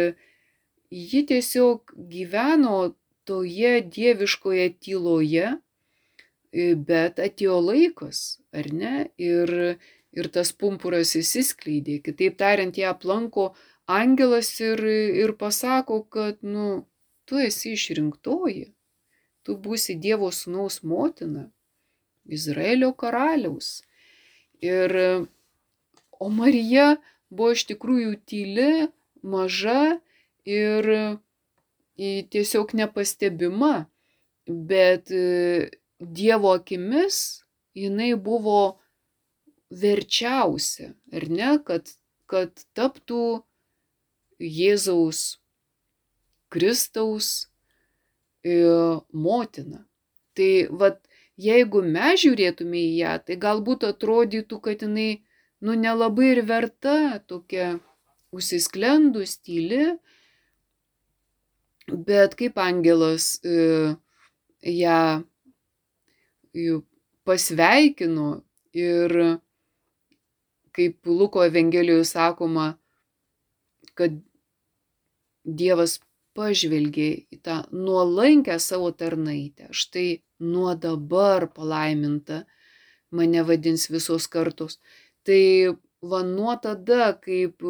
ji 0.91 1.27
tiesiog 1.27 1.93
gyveno 1.97 2.95
toje 3.27 3.81
dieviškoje 3.81 4.69
tyloje, 4.79 5.57
bet 6.89 7.21
atėjo 7.21 7.59
laikas, 7.61 8.41
ar 8.57 8.69
ne? 8.73 8.95
Ir, 9.21 9.53
ir 10.17 10.29
tas 10.33 10.53
pumpuras 10.53 11.15
įsiskleidė. 11.19 12.01
Kitaip 12.05 12.39
tariant, 12.41 12.77
ją 12.79 12.95
aplanko 12.95 13.51
angelas 13.87 14.55
ir, 14.61 14.81
ir 15.23 15.35
pasako, 15.41 16.03
kad, 16.11 16.41
nu, 16.43 16.87
tu 17.29 17.41
esi 17.43 17.75
išrinktoji, 17.77 18.71
tu 19.45 19.59
būsi 19.61 19.99
Dievo 20.01 20.31
sūnaus 20.33 20.81
motina, 20.83 21.49
Izraelio 22.27 22.93
karaliaus. 22.99 23.83
Ir, 24.65 24.97
o 26.19 26.31
Marija 26.33 26.97
buvo 27.31 27.53
iš 27.55 27.67
tikrųjų 27.71 28.17
tyli, 28.27 28.89
maža 29.23 29.99
ir 30.47 30.89
tiesiog 31.97 32.75
nepastebima, 32.79 33.87
bet 34.47 35.13
Dievo 36.01 36.53
akimis 36.53 37.43
jinai 37.77 38.13
buvo 38.15 38.79
verčiausia, 39.71 40.93
ar 41.13 41.27
ne, 41.33 41.57
kad, 41.65 41.91
kad 42.31 42.53
taptų 42.77 43.43
Jėzaus 44.41 45.39
Kristaus 46.53 47.49
e, 48.45 48.55
motina. 49.13 49.83
Tai 50.37 50.51
vad, 50.81 51.01
jeigu 51.41 51.83
mes 51.83 52.21
žiūrėtume 52.23 52.79
į 52.79 52.93
ją, 53.01 53.15
tai 53.27 53.39
galbūt 53.41 53.87
atrodytų, 53.89 54.61
kad 54.63 54.85
jinai, 54.85 55.23
nu, 55.65 55.75
nelabai 55.75 56.35
ir 56.35 56.43
verta 56.47 57.19
tokia 57.27 57.77
užsisklendus 58.37 59.39
tyli, 59.41 59.97
bet 61.89 62.37
kaip 62.39 62.61
angelas 62.61 63.37
e, 63.45 63.97
ją 64.63 65.01
pasveikino 67.27 68.43
ir 68.77 69.13
kaip 70.77 71.07
Luko 71.07 71.45
Evangelijoje 71.45 72.05
sakoma, 72.05 72.75
kad 73.97 74.19
Dievas 75.47 76.01
pažvelgė 76.37 77.09
į 77.33 77.39
tą 77.47 77.63
nuolankę 77.73 78.59
savo 78.61 78.91
tarnaitę. 78.93 79.71
Štai 79.73 80.23
nuo 80.43 80.75
dabar 80.77 81.47
palaiminta 81.55 82.43
mane 83.15 83.45
vadins 83.47 83.87
visos 83.89 84.27
kartos. 84.29 84.81
Tai 85.25 85.77
va 86.03 86.23
nuo 86.27 86.57
tada, 86.63 87.15
kaip 87.23 87.63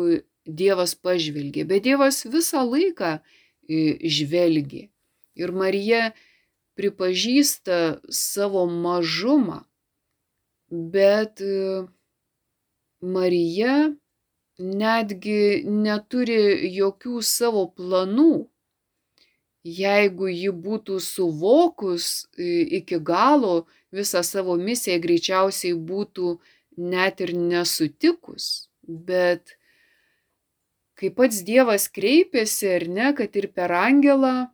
Dievas 0.46 0.94
pažvelgė, 0.94 1.66
bet 1.68 1.84
Dievas 1.86 2.24
visą 2.26 2.64
laiką 2.66 3.18
žvelgė. 3.68 4.86
Ir 5.36 5.52
Marija 5.52 6.12
pripažįsta 6.76 8.00
savo 8.12 8.66
mažumą, 8.68 9.62
bet 10.68 11.40
e, 11.40 11.86
Marija 13.00 13.76
netgi 14.58 15.64
neturi 15.68 16.68
jokių 16.76 17.22
savo 17.22 17.66
planų. 17.76 18.46
Jeigu 19.66 20.28
ji 20.30 20.52
būtų 20.54 21.00
suvokus 21.02 22.28
e, 22.38 22.62
iki 22.78 23.00
galo 23.02 23.66
visą 23.90 24.22
savo 24.22 24.54
misiją, 24.56 25.00
greičiausiai 25.02 25.74
būtų 25.74 26.36
net 26.78 27.20
ir 27.24 27.34
nesutikus. 27.34 28.68
Bet 28.86 29.56
kai 30.96 31.10
pats 31.10 31.42
Dievas 31.44 31.88
kreipėsi, 31.92 32.68
ar 32.78 32.86
ne, 32.88 33.10
kad 33.16 33.34
ir 33.36 33.50
per 33.52 33.74
angelą, 33.74 34.46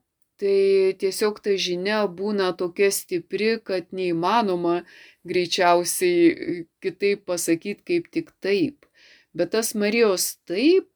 tai 0.43 0.95
tiesiog 0.99 1.39
ta 1.45 1.55
žinia 1.65 2.03
būna 2.21 2.51
tokia 2.59 2.91
stipri, 2.91 3.55
kad 3.63 3.93
neįmanoma 3.95 4.81
greičiausiai 5.29 6.25
e, 6.31 6.57
kitaip 6.83 7.23
pasakyti 7.31 7.87
kaip 7.87 8.09
tik 8.11 8.33
taip. 8.43 8.89
Bet 9.33 9.55
tas 9.55 9.73
Marijos 9.79 10.35
taip 10.51 10.91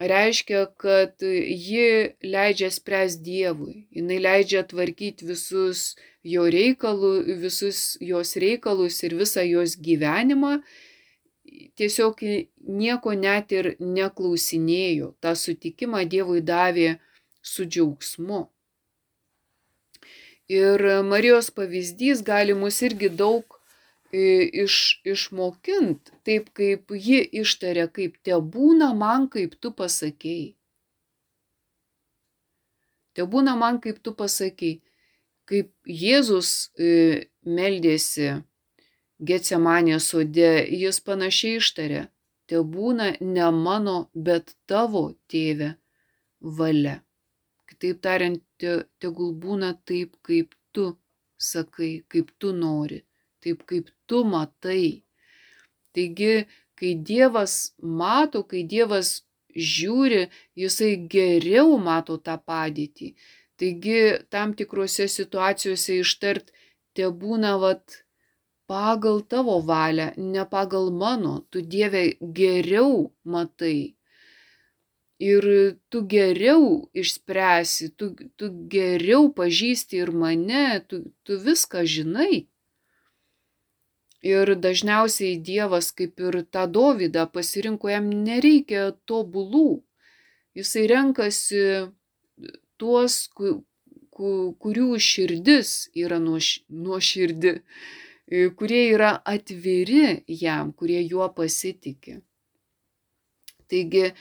reiškia, 0.00 0.64
kad 0.80 1.20
ji 1.20 2.16
leidžia 2.24 2.70
spręs 2.72 3.20
Dievui, 3.22 3.84
jinai 3.94 4.18
leidžia 4.18 4.64
tvarkyti 4.66 5.28
visus 5.28 5.94
jo 6.24 6.48
reikalus, 6.50 7.28
visus 7.44 7.84
jos 8.00 8.34
reikalus 8.40 9.02
ir 9.04 9.14
visą 9.20 9.44
jos 9.46 9.76
gyvenimą, 9.76 10.58
tiesiog 11.78 12.24
nieko 12.80 13.14
net 13.14 13.52
ir 13.52 13.74
neklausinėjo. 13.78 15.14
Ta 15.20 15.36
sutikimą 15.38 16.06
Dievui 16.08 16.40
davė 16.42 16.96
su 17.44 17.66
džiaugsmu. 17.68 18.46
Ir 20.48 20.82
Marijos 21.04 21.50
pavyzdys 21.56 22.24
gali 22.24 22.56
mus 22.56 22.80
irgi 22.84 23.08
daug 23.08 23.60
iš, 24.14 25.00
išmokint, 25.04 26.12
taip 26.24 26.50
kaip 26.56 26.92
ji 26.92 27.22
ištarė, 27.42 27.88
kaip 27.92 28.18
te 28.22 28.36
būna 28.56 28.92
man, 28.96 29.28
kaip 29.28 29.56
tu 29.60 29.72
pasakėjai. 29.72 30.54
Te 33.14 33.22
būna 33.30 33.54
man, 33.56 33.80
kaip 33.80 34.02
tu 34.02 34.14
pasakėjai. 34.14 34.82
Kaip 35.44 35.70
Jėzus 35.84 36.72
e, 36.80 37.28
meldėsi 37.44 38.30
Getsemanė 39.20 39.98
sode, 40.00 40.52
jis 40.72 41.00
panašiai 41.04 41.58
ištarė, 41.60 42.06
te 42.48 42.60
būna 42.64 43.12
ne 43.20 43.50
mano, 43.52 44.08
bet 44.14 44.56
tavo 44.66 45.10
tėve 45.28 45.74
valia. 46.40 47.03
Kitaip 47.74 48.00
tariant, 48.06 48.38
te, 48.62 48.84
tegul 49.02 49.32
būna 49.34 49.72
taip, 49.88 50.14
kaip 50.22 50.54
tu 50.72 50.92
sakai, 51.36 52.04
kaip 52.08 52.30
tu 52.38 52.52
nori, 52.54 53.00
taip 53.42 53.64
kaip 53.66 53.90
tu 54.06 54.22
matai. 54.24 55.02
Taigi, 55.94 56.46
kai 56.78 56.92
Dievas 57.10 57.74
mato, 57.82 58.44
kai 58.46 58.62
Dievas 58.62 59.24
žiūri, 59.54 60.28
jisai 60.58 60.92
geriau 61.10 61.74
mato 61.78 62.16
tą 62.18 62.38
padėtį. 62.38 63.10
Taigi, 63.58 63.98
tam 64.30 64.54
tikrose 64.54 65.10
situacijose 65.10 65.98
ištart 66.04 66.54
te 66.94 67.10
būna 67.10 67.56
vat 67.58 68.00
pagal 68.70 69.20
tavo 69.34 69.58
valią, 69.66 70.12
ne 70.16 70.46
pagal 70.54 70.90
mano, 71.02 71.34
tu 71.50 71.62
Dieve 71.74 72.06
geriau 72.38 73.10
matai. 73.24 73.94
Ir 75.22 75.44
tu 75.88 76.02
geriau 76.10 76.90
išspręsi, 76.92 77.92
tu, 77.94 78.10
tu 78.36 78.50
geriau 78.70 79.28
pažįsti 79.30 80.00
ir 80.02 80.10
mane, 80.10 80.82
tu, 80.88 81.04
tu 81.22 81.38
viską 81.38 81.84
žinai. 81.86 82.48
Ir 84.24 84.54
dažniausiai 84.56 85.36
Dievas, 85.38 85.92
kaip 85.92 86.18
ir 86.18 86.40
tą 86.50 86.64
Dovydą, 86.66 87.28
pasirinko 87.30 87.92
jam 87.92 88.08
nereikia 88.10 88.90
tobulų. 89.06 89.84
Jisai 90.56 90.86
renkasi 90.90 91.62
tuos, 92.80 93.28
kurių 94.14 94.88
širdis 94.98 95.74
yra 95.94 96.18
nuoširdi. 96.18 97.52
Nuo 97.54 98.50
kurie 98.56 98.82
yra 98.94 99.10
atviri 99.24 100.24
jam, 100.26 100.72
kurie 100.72 101.02
juo 101.04 101.28
pasitikė. 101.28 102.20
Taigi, 103.68 104.12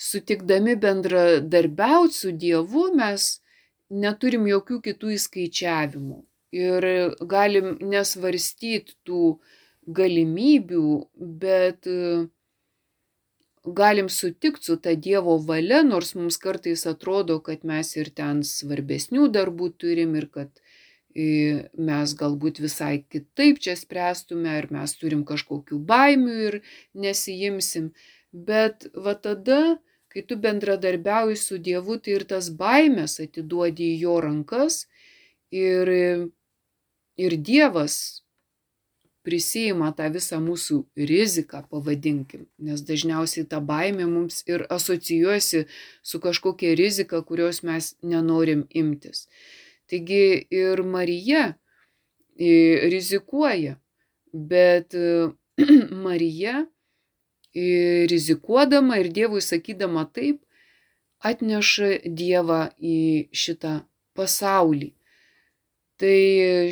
sutikdami 0.00 0.76
bendradarbiauti 0.80 2.16
su 2.16 2.32
Dievu, 2.32 2.88
mes 2.96 3.30
neturim 3.90 4.46
jokių 4.48 4.80
kitų 4.88 5.14
įskaičiavimų 5.18 6.20
ir 6.56 6.86
galim 7.30 7.76
nesvarstyti 7.92 8.96
tų 9.06 9.38
galimybių, 10.00 10.86
bet 11.42 11.86
e, 11.90 12.26
galim 13.64 14.08
sutikti 14.10 14.70
su 14.70 14.76
ta 14.82 14.94
Dievo 14.94 15.36
valia, 15.46 15.82
nors 15.86 16.14
mums 16.18 16.38
kartais 16.42 16.86
atrodo, 16.90 17.40
kad 17.44 17.64
mes 17.66 17.94
ir 17.96 18.10
ten 18.14 18.42
svarbesnių 18.46 19.28
darbų 19.34 19.72
turim 19.78 20.16
ir 20.18 20.30
kad 20.30 20.50
mes 21.14 22.12
galbūt 22.14 22.60
visai 22.62 23.02
kitaip 23.10 23.58
čia 23.58 23.74
spręstume, 23.74 24.46
ar 24.46 24.68
mes 24.70 24.94
turim 24.94 25.24
kažkokių 25.26 25.80
baimių 25.82 26.34
ir 26.46 26.60
nesijimsim. 26.94 27.90
Bet 28.30 28.86
va 28.94 29.16
tada, 29.18 29.80
kai 30.10 30.24
tu 30.26 30.36
bendradarbiauji 30.36 31.36
su 31.38 31.58
Dievu, 31.58 31.98
tai 32.02 32.18
ir 32.18 32.26
tas 32.32 32.50
baimės 32.50 33.20
atiduodi 33.22 33.92
į 33.94 34.00
jo 34.04 34.16
rankas 34.24 34.84
ir, 35.54 35.92
ir 37.16 37.36
Dievas 37.50 38.00
prisijima 39.26 39.90
tą 39.96 40.08
visą 40.14 40.40
mūsų 40.42 40.80
riziką, 40.96 41.62
pavadinkim, 41.70 42.46
nes 42.58 42.82
dažniausiai 42.88 43.46
ta 43.48 43.60
baimė 43.60 44.08
mums 44.08 44.40
ir 44.48 44.64
asocijuosi 44.72 45.66
su 46.02 46.20
kažkokia 46.24 46.72
rizika, 46.78 47.20
kurios 47.22 47.62
mes 47.66 47.94
nenorim 48.02 48.64
imtis. 48.70 49.28
Taigi 49.90 50.46
ir 50.50 50.82
Marija 50.86 51.52
rizikuoja, 52.40 53.76
bet 54.32 54.96
Marija 56.06 56.64
rizikuodama 57.54 58.98
ir 58.98 59.10
Dievui 59.12 59.42
sakydama 59.42 60.04
taip, 60.14 60.42
atneša 61.20 61.90
Dievą 62.06 62.70
į 62.78 63.28
šitą 63.32 63.80
pasaulį. 64.14 64.92
Tai 66.00 66.18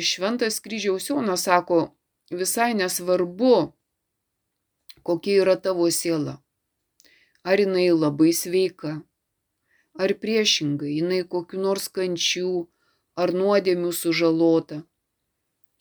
šventas 0.01 0.57
kryžiaus 0.63 1.09
Jonas 1.09 1.45
sako, 1.45 1.91
visai 2.31 2.73
nesvarbu, 2.73 3.73
kokia 5.03 5.43
yra 5.43 5.55
tavo 5.55 5.89
siela. 5.91 6.39
Ar 7.43 7.59
jinai 7.61 7.91
labai 7.93 8.31
sveika, 8.33 8.99
ar 9.93 10.13
priešingai, 10.21 10.95
jinai 10.99 11.21
kokiu 11.23 11.61
nors 11.61 11.87
kančių, 11.93 12.67
ar 13.15 13.33
nuodėmių 13.35 13.91
sužalota. 13.93 14.83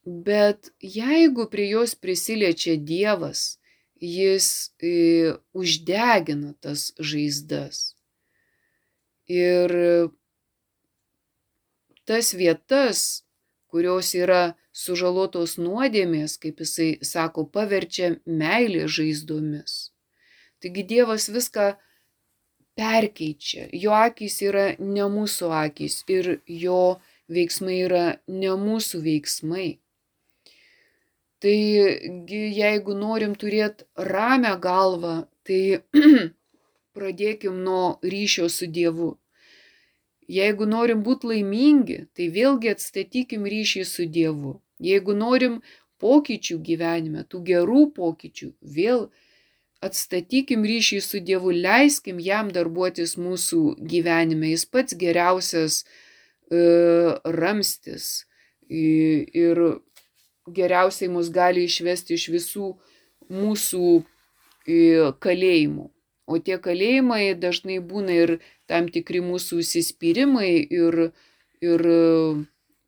Bet 0.05 0.71
jeigu 0.81 1.49
prie 1.53 1.69
jos 1.71 1.95
prisiliečia 1.95 2.77
Dievas, 2.77 3.58
jis 4.01 4.71
e, 4.83 5.35
uždegina 5.53 6.55
tas 6.61 6.93
žaizdas. 6.99 7.95
Ir 9.29 9.75
tas 12.09 12.33
vietas, 12.33 13.25
kurios 13.69 14.15
yra 14.17 14.55
sužalotos 14.73 15.59
nuodėmės, 15.61 16.39
kaip 16.41 16.63
jisai 16.65 16.91
sako, 17.05 17.45
paverčia 17.53 18.15
meilė 18.25 18.87
žaizdomis. 18.89 19.91
Taigi 20.63 20.85
Dievas 20.89 21.29
viską 21.29 21.75
perkeičia. 22.79 23.69
Jo 23.73 23.95
akis 23.99 24.41
yra 24.47 24.67
ne 24.79 25.07
mūsų 25.13 25.51
akis 25.65 26.01
ir 26.09 26.39
jo 26.47 26.99
veiksmai 27.29 27.77
yra 27.85 28.07
ne 28.27 28.55
mūsų 28.63 29.03
veiksmai. 29.05 29.69
Tai 31.43 31.55
jeigu 32.59 32.95
norim 32.99 33.35
turėti 33.39 33.87
ramę 34.11 34.55
galvą, 34.63 35.15
tai 35.47 35.81
pradėkim 36.99 37.61
nuo 37.65 37.99
ryšio 38.03 38.49
su 38.51 38.67
Dievu. 38.67 39.13
Jeigu 40.29 40.67
norim 40.69 41.05
būti 41.07 41.31
laimingi, 41.31 42.01
tai 42.13 42.27
vėlgi 42.35 42.73
atstatykim 42.75 43.47
ryšį 43.49 43.85
su 43.89 44.09
Dievu. 44.19 44.59
Jeigu 44.83 45.15
norim 45.15 45.61
pokyčių 46.03 46.59
gyvenime, 46.67 47.25
tų 47.31 47.41
gerų 47.47 47.87
pokyčių, 47.95 48.51
vėl 48.61 49.09
atstatykim 49.83 50.67
ryšį 50.69 51.01
su 51.07 51.23
Dievu, 51.31 51.55
leiskim 51.55 52.21
jam 52.21 52.53
darbuotis 52.53 53.17
mūsų 53.17 53.63
gyvenime. 53.95 54.53
Jis 54.53 54.67
pats 54.67 54.99
geriausias 54.99 55.85
E, 56.51 56.61
ramstis 57.25 58.25
ir 58.69 59.59
geriausiai 60.55 61.11
mus 61.13 61.31
gali 61.35 61.65
išvesti 61.69 62.19
iš 62.19 62.29
visų 62.35 62.73
mūsų 63.33 63.87
e, 63.99 65.13
kalėjimų. 65.25 65.89
O 66.29 66.37
tie 66.45 66.59
kalėjimai 66.61 67.33
dažnai 67.41 67.79
būna 67.81 68.13
ir 68.13 68.35
tam 68.69 68.91
tikri 68.93 69.23
mūsų 69.25 69.63
įsispyrimai 69.65 70.51
ir, 70.61 70.99
ir 71.65 71.85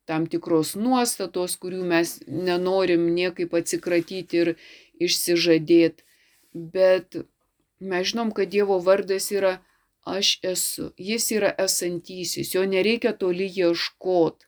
tam 0.05 0.27
tikros 0.29 0.75
nuostatos, 0.77 1.57
kurių 1.61 1.81
mes 1.93 2.19
nenorim 2.27 3.07
niekaip 3.15 3.53
atsikratyti 3.57 4.43
ir 4.43 4.53
išsižadėti. 5.01 6.05
Bet 6.53 7.17
mes 7.81 8.11
žinom, 8.11 8.29
kad 8.35 8.51
Dievo 8.53 8.77
vardas 8.83 9.31
yra 9.33 9.57
aš 10.05 10.37
esu. 10.45 10.91
Jis 10.97 11.29
yra 11.37 11.53
esantysis, 11.65 12.53
jo 12.55 12.65
nereikia 12.65 13.13
toli 13.17 13.47
ieškoti. 13.49 14.45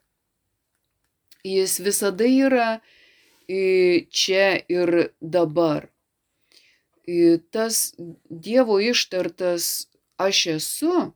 Jis 1.44 1.80
visada 1.84 2.28
yra 2.30 2.68
čia 3.48 4.48
ir 4.70 5.10
dabar. 5.22 5.90
Tas 7.52 7.94
Dievo 8.30 8.80
ištartas 8.80 9.88
aš 10.18 10.46
esu, 10.58 11.14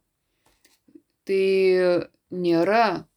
tai 1.28 2.08
nėra 2.32 3.08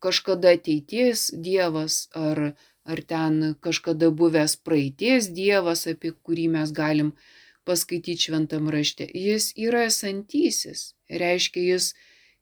kažkada 0.00 0.54
ateities 0.56 1.28
Dievas 1.34 2.08
ar, 2.14 2.54
ar 2.84 3.02
ten 3.12 3.56
kažkada 3.60 4.10
buvęs 4.10 4.56
praeities 4.64 5.28
Dievas, 5.34 5.86
apie 5.90 6.12
kurį 6.12 6.48
mes 6.54 6.72
galim 6.72 7.12
paskaityti 7.68 8.28
šventam 8.28 8.70
rašte. 8.72 9.08
Jis 9.12 9.52
yra 9.56 9.84
esantysis, 9.90 10.94
reiškia, 11.10 11.64
jis 11.74 11.92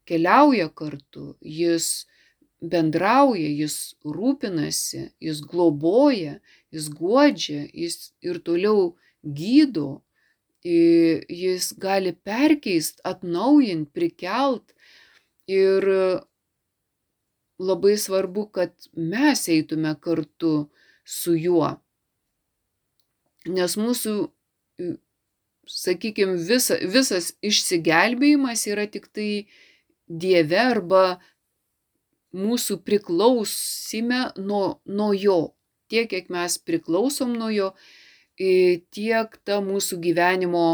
keliauja 0.07 0.69
kartu, 0.71 1.35
jis 1.41 2.07
bendrauja, 2.61 3.49
jis 3.61 3.97
rūpinasi, 4.05 5.11
jis 5.21 5.43
globoja, 5.45 6.39
jis 6.73 6.89
godžia, 6.89 7.67
jis 7.73 8.13
ir 8.25 8.41
toliau 8.45 8.95
gydo, 9.23 10.03
jis 10.67 11.73
gali 11.79 12.13
perkeist, 12.13 13.01
atnaujint, 13.05 13.91
prikelt 13.95 14.75
ir 15.47 15.87
labai 17.59 17.97
svarbu, 17.97 18.49
kad 18.53 18.73
mes 18.93 19.49
eitume 19.49 19.95
kartu 20.01 20.69
su 21.05 21.37
juo. 21.39 21.77
Nes 23.47 23.77
mūsų, 23.79 24.17
sakykime, 25.71 26.35
visa, 26.49 26.81
visas 26.83 27.31
išsigelbėjimas 27.47 28.67
yra 28.73 28.89
tik 28.91 29.07
tai 29.15 29.47
Dieve 30.07 30.59
arba 30.59 31.19
mūsų 32.35 32.81
priklausime 32.87 34.33
nuo, 34.37 34.81
nuo 34.87 35.13
jo. 35.15 35.55
Tiek, 35.87 36.09
kiek 36.11 36.31
mes 36.35 36.59
priklausom 36.59 37.37
nuo 37.39 37.51
jo, 37.55 37.71
tiek 38.37 39.37
ta 39.47 39.61
mūsų 39.63 40.01
gyvenimo 40.03 40.67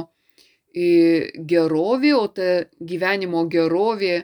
gerovė, 0.73 2.15
o 2.17 2.27
ta 2.33 2.65
gyvenimo 2.81 3.45
gerovė 3.53 4.23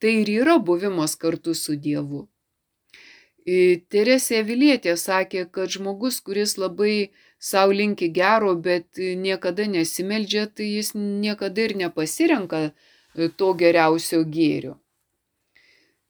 tai 0.00 0.12
ir 0.20 0.28
yra 0.42 0.58
buvimas 0.58 1.16
kartu 1.16 1.54
su 1.54 1.76
Dievu. 1.76 2.26
Teresė 3.90 4.42
Vilietė 4.44 4.96
sakė, 5.00 5.46
kad 5.50 5.72
žmogus, 5.72 6.20
kuris 6.20 6.58
labai 6.60 7.10
savo 7.40 7.72
linki 7.72 8.10
gero, 8.12 8.54
bet 8.54 9.00
niekada 9.00 9.64
nesimeldžia, 9.66 10.46
tai 10.46 10.68
jis 10.76 10.92
niekada 10.94 11.64
ir 11.64 11.76
nepasirenka 11.76 12.70
to 13.36 13.54
geriausio 13.54 14.22
gėrio. 14.24 14.79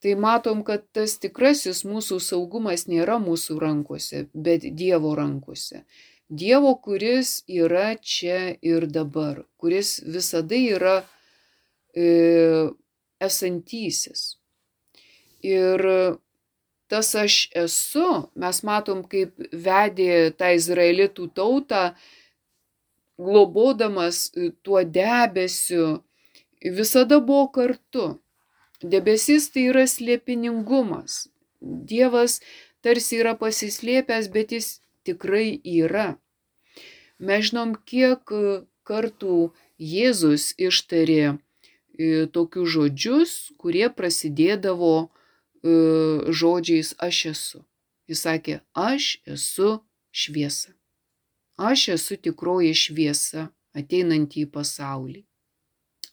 Tai 0.00 0.14
matom, 0.16 0.62
kad 0.64 0.86
tas 0.96 1.18
tikrasis 1.20 1.82
mūsų 1.84 2.20
saugumas 2.24 2.86
nėra 2.88 3.18
mūsų 3.20 3.58
rankose, 3.60 4.24
bet 4.32 4.64
Dievo 4.76 5.12
rankose. 5.18 5.84
Dievo, 6.30 6.72
kuris 6.80 7.42
yra 7.50 7.96
čia 8.00 8.54
ir 8.62 8.86
dabar, 8.88 9.42
kuris 9.60 9.98
visada 10.06 10.56
yra 10.56 10.94
e, 11.92 12.70
esantysis. 13.20 14.38
Ir 15.44 15.84
tas 16.90 17.12
aš 17.14 17.36
esu, 17.56 18.06
mes 18.40 18.62
matom, 18.66 19.02
kaip 19.04 19.36
vedė 19.52 20.32
tą 20.38 20.54
izraelitų 20.56 21.28
tautą, 21.36 21.82
globodamas 23.20 24.30
tuo 24.64 24.80
debesiu, 24.84 26.00
visada 26.64 27.20
buvo 27.20 27.46
kartu. 27.52 28.08
Debesis 28.82 29.50
tai 29.52 29.66
yra 29.68 29.84
slėpiningumas. 29.84 31.28
Dievas 31.60 32.40
tarsi 32.80 33.20
yra 33.20 33.34
pasislėpęs, 33.36 34.30
bet 34.32 34.52
jis 34.56 34.80
tikrai 35.04 35.60
yra. 35.64 36.16
Mes 37.20 37.50
žinom, 37.50 37.76
kiek 37.84 38.24
kartų 38.88 39.52
Jėzus 39.80 40.54
ištarė 40.56 41.38
tokius 42.32 42.68
žodžius, 42.74 43.32
kurie 43.60 43.88
prasidėdavo 43.92 45.10
žodžiais 46.40 46.94
aš 46.98 47.24
esu. 47.34 47.64
Jis 48.08 48.24
sakė, 48.24 48.60
aš 48.72 49.20
esu 49.28 49.78
šviesa. 50.10 50.72
Aš 51.60 51.88
esu 51.96 52.16
tikroji 52.16 52.72
šviesa 52.74 53.50
ateinanti 53.76 54.46
į 54.46 54.50
pasaulį. 54.54 55.20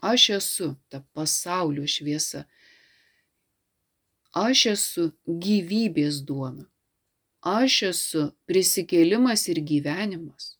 Aš 0.03 0.29
esu 0.37 0.67
ta 0.91 1.01
pasaulio 1.15 1.87
šviesa. 1.87 2.43
Aš 4.35 4.65
esu 4.73 5.11
gyvybės 5.27 6.21
duona. 6.27 6.67
Aš 7.41 7.83
esu 7.91 8.23
prisikėlimas 8.45 9.47
ir 9.47 9.61
gyvenimas. 9.63 10.57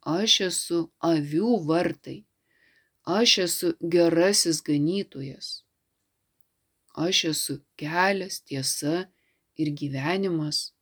Aš 0.00 0.40
esu 0.48 0.90
avių 1.04 1.58
vartai. 1.66 2.24
Aš 3.04 3.38
esu 3.44 3.74
gerasis 3.80 4.62
ganytojas. 4.62 5.64
Aš 6.94 7.24
esu 7.32 7.60
kelias, 7.76 8.40
tiesa 8.40 9.10
ir 9.56 9.68
gyvenimas. 9.76 10.72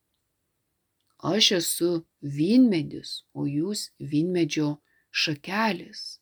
Aš 1.19 1.51
esu 1.59 2.05
vynmedis, 2.21 3.25
o 3.35 3.43
jūs 3.43 3.91
vynmedžio 3.99 4.79
šakelės. 5.11 6.19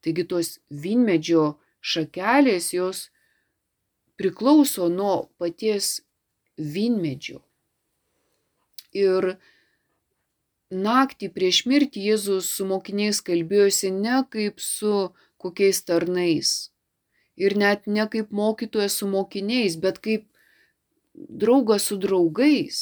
Taigi 0.00 0.24
tos 0.30 0.58
vynmedžio 0.70 1.58
šakelės 1.80 2.70
jos 2.72 3.08
priklauso 4.20 4.88
nuo 4.92 5.30
paties 5.40 6.00
vynmedžio. 6.60 7.40
Ir 8.92 9.36
naktį 10.70 11.30
prieš 11.34 11.64
mirtį 11.70 12.10
Jėzus 12.10 12.50
su 12.56 12.66
mokiniais 12.68 13.22
kalbėjosi 13.24 13.94
ne 13.94 14.20
kaip 14.34 14.60
su 14.60 15.08
kokiais 15.40 15.80
tarnais 15.88 16.70
ir 17.40 17.56
net 17.56 17.86
ne 17.86 18.04
kaip 18.12 18.32
mokytojas 18.40 18.98
su 19.00 19.08
mokiniais, 19.08 19.76
bet 19.84 20.00
kaip 20.04 20.26
draugas 21.14 21.88
su 21.88 21.96
draugais. 22.04 22.80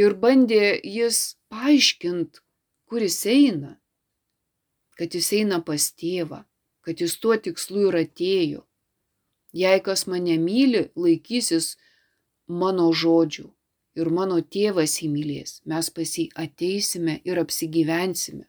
Ir 0.00 0.14
bandė 0.22 0.78
jis 0.86 1.18
paaiškinti, 1.52 2.40
kur 2.88 3.04
jis 3.04 3.18
eina, 3.26 3.72
kad 4.96 5.14
jis 5.16 5.32
eina 5.40 5.60
pas 5.66 5.90
tėvą, 6.00 6.44
kad 6.86 7.02
jis 7.02 7.18
tuo 7.22 7.36
tikslu 7.36 7.88
ir 7.90 8.00
atėjo. 8.04 8.62
Jei 9.52 9.80
kas 9.82 10.06
mane 10.06 10.36
myli, 10.38 10.88
laikysis 10.94 11.76
mano 12.46 12.90
žodžių 12.94 13.48
ir 13.98 14.10
mano 14.14 14.38
tėvas 14.40 15.00
įmylės, 15.06 15.60
mes 15.66 15.90
pas 15.90 16.16
jį 16.18 16.28
ateisime 16.38 17.18
ir 17.26 17.40
apsigyvensime. 17.42 18.46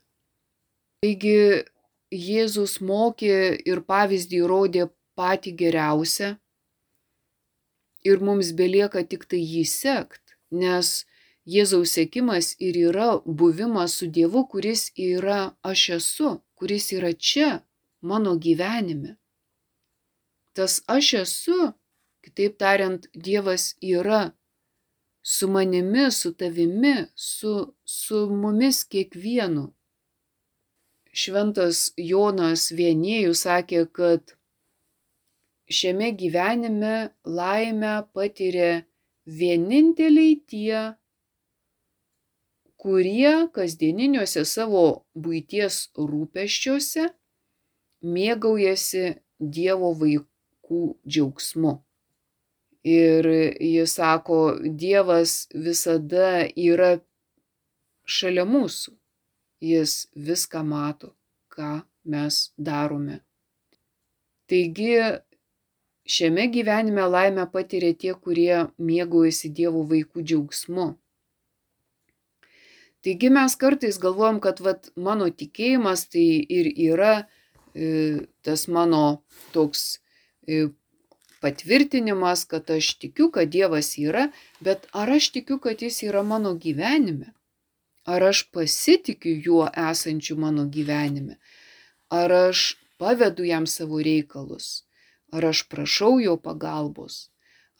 Taigi 1.01 1.65
Jėzus 2.11 2.81
mokė 2.83 3.35
ir 3.65 3.81
pavyzdį 3.87 4.41
rodė 4.51 4.89
patį 5.17 5.53
geriausią 5.61 6.35
ir 8.03 8.19
mums 8.27 8.51
belieka 8.59 9.01
tik 9.07 9.25
tai 9.31 9.39
jį 9.39 9.63
sekt, 9.65 10.35
nes 10.51 11.05
Jėzaus 11.49 11.95
sėkimas 11.97 12.51
ir 12.61 12.77
yra 12.77 13.07
buvimas 13.25 13.95
su 13.97 14.07
Dievu, 14.07 14.43
kuris 14.51 14.91
yra 14.93 15.55
aš 15.65 15.87
esu, 15.97 16.35
kuris 16.53 16.91
yra 16.93 17.13
čia 17.17 17.63
mano 18.01 18.35
gyvenime. 18.37 19.17
Tas 20.53 20.81
aš 20.87 21.13
esu, 21.21 21.57
kitaip 22.23 22.57
tariant, 22.59 23.07
Dievas 23.15 23.75
yra 23.81 24.31
su 25.23 25.47
manimi, 25.47 26.11
su 26.11 26.33
tavimi, 26.33 26.95
su, 27.15 27.53
su 27.85 28.29
mumis 28.29 28.83
kiekvienu. 28.91 29.69
Šventas 31.11 31.91
Jonas 31.97 32.69
Vienėjus 32.71 33.43
sakė, 33.45 33.83
kad 33.91 34.35
šiame 35.71 36.11
gyvenime 36.19 36.95
laimę 37.23 37.93
patiria 38.15 38.81
vieninteliai 39.25 40.35
tie, 40.51 40.81
kurie 42.81 43.33
kasdieniniuose 43.55 44.43
savo 44.47 44.85
būties 45.13 45.83
rūpeščiuose 45.99 47.07
mėgaujasi 48.15 49.05
Dievo 49.41 49.91
vaikų 49.97 50.30
džiaugsmu. 51.07 51.77
Ir 52.87 53.27
jis 53.61 53.95
sako, 53.99 54.57
Dievas 54.61 55.47
visada 55.53 56.47
yra 56.57 56.95
šalia 58.05 58.45
mūsų. 58.49 58.95
Jis 59.61 60.07
viską 60.17 60.63
mato, 60.65 61.13
ką 61.53 61.83
mes 62.09 62.47
darome. 62.57 63.19
Taigi 64.49 64.95
šiame 66.09 66.47
gyvenime 66.51 67.05
laimę 67.05 67.45
patiria 67.53 67.93
tie, 67.93 68.15
kurie 68.17 68.65
mėgaujasi 68.81 69.53
Dievo 69.53 69.85
vaikų 69.87 70.25
džiaugsmu. 70.25 70.87
Taigi 73.01 73.29
mes 73.33 73.55
kartais 73.57 73.97
galvojam, 74.01 74.41
kad 74.41 74.59
vat, 74.61 74.91
mano 74.95 75.29
tikėjimas 75.29 76.07
tai 76.13 76.25
ir 76.57 76.67
yra 76.89 77.13
e, 77.73 78.27
tas 78.45 78.67
mano 78.69 79.21
toks 79.53 80.00
patvirtinimas, 81.41 82.45
kad 82.45 82.69
aš 82.69 82.93
tikiu, 83.01 83.31
kad 83.31 83.49
Dievas 83.49 83.97
yra, 83.97 84.29
bet 84.59 84.87
ar 84.93 85.09
aš 85.17 85.31
tikiu, 85.37 85.59
kad 85.59 85.81
Jis 85.81 86.03
yra 86.03 86.23
mano 86.23 86.53
gyvenime? 86.53 87.33
Ar 88.05 88.23
aš 88.23 88.45
pasitikiu 88.53 89.41
juo 89.45 89.65
esančiu 89.89 90.37
mano 90.37 90.65
gyvenime? 90.65 91.37
Ar 92.09 92.31
aš 92.31 92.77
pavedu 92.97 93.43
jam 93.45 93.67
savo 93.67 94.01
reikalus? 94.01 94.83
Ar 95.31 95.45
aš 95.45 95.67
prašau 95.69 96.19
jo 96.19 96.37
pagalbos? 96.37 97.29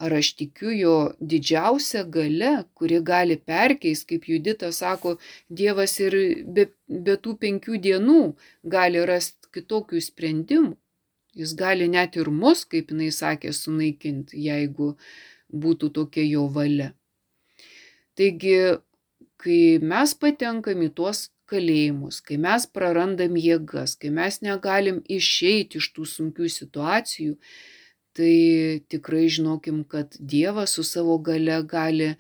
Ar 0.01 0.14
aš 0.18 0.34
tikiu 0.38 0.72
jo 0.74 0.95
didžiausią 1.32 2.03
galę, 2.16 2.53
kuri 2.74 3.01
gali 3.05 3.38
perkeis, 3.38 4.01
kaip 4.09 4.26
Judita 4.30 4.72
sako, 4.74 5.18
Dievas 5.49 5.99
ir 5.99 6.18
be, 6.55 6.70
be 6.88 7.18
tų 7.22 7.36
penkių 7.43 7.78
dienų 7.86 8.22
gali 8.76 9.03
rasti 9.05 9.51
kitokių 9.53 10.01
sprendimų. 10.01 10.81
Jis 11.38 11.54
gali 11.56 11.88
net 11.88 12.18
ir 12.20 12.30
mus, 12.30 12.66
kaip 12.68 12.92
jinai 12.92 13.12
sakė, 13.16 13.54
sunaikinti, 13.56 14.40
jeigu 14.48 14.96
būtų 15.52 15.92
tokia 15.96 16.26
jo 16.28 16.48
valia. 16.52 16.92
Taigi, 18.20 18.58
kai 19.42 19.62
mes 19.80 20.14
patenkam 20.20 20.84
į 20.84 20.90
tuos 20.98 21.30
kalėjimus, 21.52 22.20
kai 22.24 22.38
mes 22.40 22.68
prarandam 22.76 23.38
jėgas, 23.40 23.96
kai 24.00 24.12
mes 24.14 24.42
negalim 24.44 25.02
išeiti 25.20 25.80
iš 25.82 25.88
tų 25.96 26.08
sunkių 26.08 26.50
situacijų, 26.52 27.38
tai 28.16 28.36
tikrai 28.92 29.26
žinokim, 29.32 29.84
kad 29.88 30.16
Dievas 30.20 30.76
su 30.78 30.84
savo 30.88 31.18
gale 31.24 31.62
gali 31.64 32.12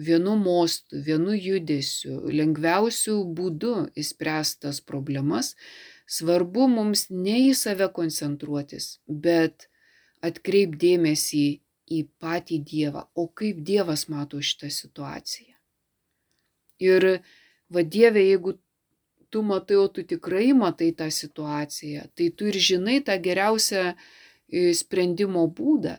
vienu 0.00 0.36
mostu, 0.40 1.00
vienu 1.06 1.36
judesiu, 1.36 2.20
lengviausių 2.28 3.16
būdų 3.36 3.74
įspręstas 4.00 4.80
problemas. 4.84 5.54
Svarbu 6.10 6.66
mums 6.70 7.04
ne 7.10 7.36
į 7.46 7.50
save 7.54 7.86
koncentruotis, 7.94 8.96
bet 9.06 9.68
atkreipdėmėsi 10.26 11.44
į 11.90 12.00
patį 12.22 12.58
Dievą, 12.72 13.04
o 13.14 13.28
kaip 13.40 13.60
Dievas 13.66 14.08
mato 14.10 14.40
šitą 14.42 14.70
situaciją. 14.74 15.54
Ir 16.82 17.06
va 17.70 17.84
Dieve, 17.94 18.24
jeigu 18.26 18.56
tu 19.30 19.42
matai, 19.46 19.78
o 19.78 19.86
tu 19.88 20.02
tikrai 20.02 20.50
matai 20.56 20.90
tą 20.98 21.10
situaciją, 21.14 22.08
tai 22.14 22.30
tu 22.34 22.50
ir 22.50 22.58
žinai 22.58 22.98
tą 23.06 23.16
geriausią 23.22 23.84
e, 23.90 23.94
sprendimo 24.74 25.46
būdą 25.46 25.96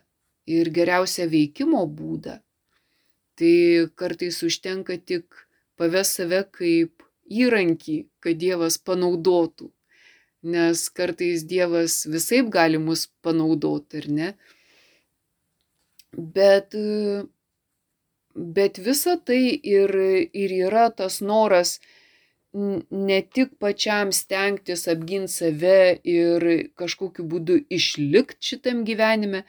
ir 0.52 0.72
geriausią 0.76 1.30
veikimo 1.32 1.86
būdą. 2.00 2.40
Tai 3.40 3.56
kartais 3.96 4.42
užtenka 4.44 4.98
tik 5.00 5.40
paves 5.80 6.18
save 6.18 6.44
kaip 6.58 7.06
įrankį, 7.32 7.98
kad 8.20 8.40
Dievas 8.44 8.78
panaudotų. 8.78 9.72
Nes 10.44 10.90
kartais 10.90 11.44
Dievas 11.46 12.06
visai 12.10 12.42
gali 12.50 12.78
mus 12.82 13.06
panaudoti, 13.22 13.98
ar 14.02 14.08
ne? 14.18 14.30
Bet, 16.36 16.76
bet 18.36 18.80
visa 18.88 19.16
tai 19.26 19.44
ir, 19.78 19.94
ir 20.34 20.52
yra 20.66 20.90
tas 20.90 21.22
noras 21.22 21.80
ne 22.54 23.22
tik 23.34 23.54
pačiam 23.60 24.12
stengtis 24.12 24.88
apginti 24.94 25.32
save 25.32 26.00
ir 26.04 26.48
kažkokiu 26.76 27.24
būdu 27.34 27.62
išlikti 27.78 28.50
šitam 28.50 28.84
gyvenime, 28.90 29.46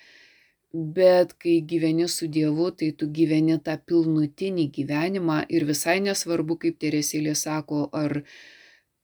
bet 0.72 1.34
kai 1.42 1.60
gyveni 1.72 2.06
su 2.08 2.28
Dievu, 2.28 2.70
tai 2.70 2.92
tu 2.92 3.08
gyveni 3.18 3.58
tą 3.64 3.74
pilnutinį 3.88 4.68
gyvenimą 4.76 5.42
ir 5.48 5.66
visai 5.68 5.98
nesvarbu, 6.00 6.56
kaip 6.62 6.78
Teresėlė 6.78 7.34
sako, 7.34 7.88
ar 7.92 8.22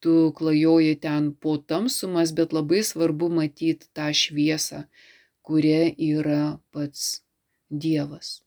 tu 0.01 0.33
klajoji 0.39 0.99
ten 1.03 1.33
po 1.35 1.57
tamsumas, 1.59 2.33
bet 2.35 2.53
labai 2.53 2.83
svarbu 2.87 3.31
matyti 3.39 3.89
tą 3.97 4.11
šviesą, 4.15 4.85
kuria 5.43 5.89
yra 5.97 6.59
pats 6.73 7.23
Dievas. 7.69 8.41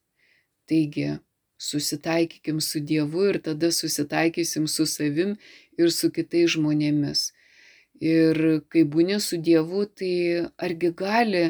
Taigi, 0.66 1.20
susitaikykim 1.62 2.62
su 2.62 2.80
Dievu 2.80 3.28
ir 3.30 3.38
tada 3.48 3.72
susitaikysim 3.72 4.68
su 4.68 4.86
savim 4.86 5.36
ir 5.78 5.92
su 5.92 6.10
kitais 6.16 6.56
žmonėmis. 6.56 7.28
Ir 8.02 8.38
kai 8.72 8.82
būni 8.94 9.20
su 9.22 9.38
Dievu, 9.38 9.86
tai 9.86 10.14
argi 10.58 10.90
gali 11.04 11.44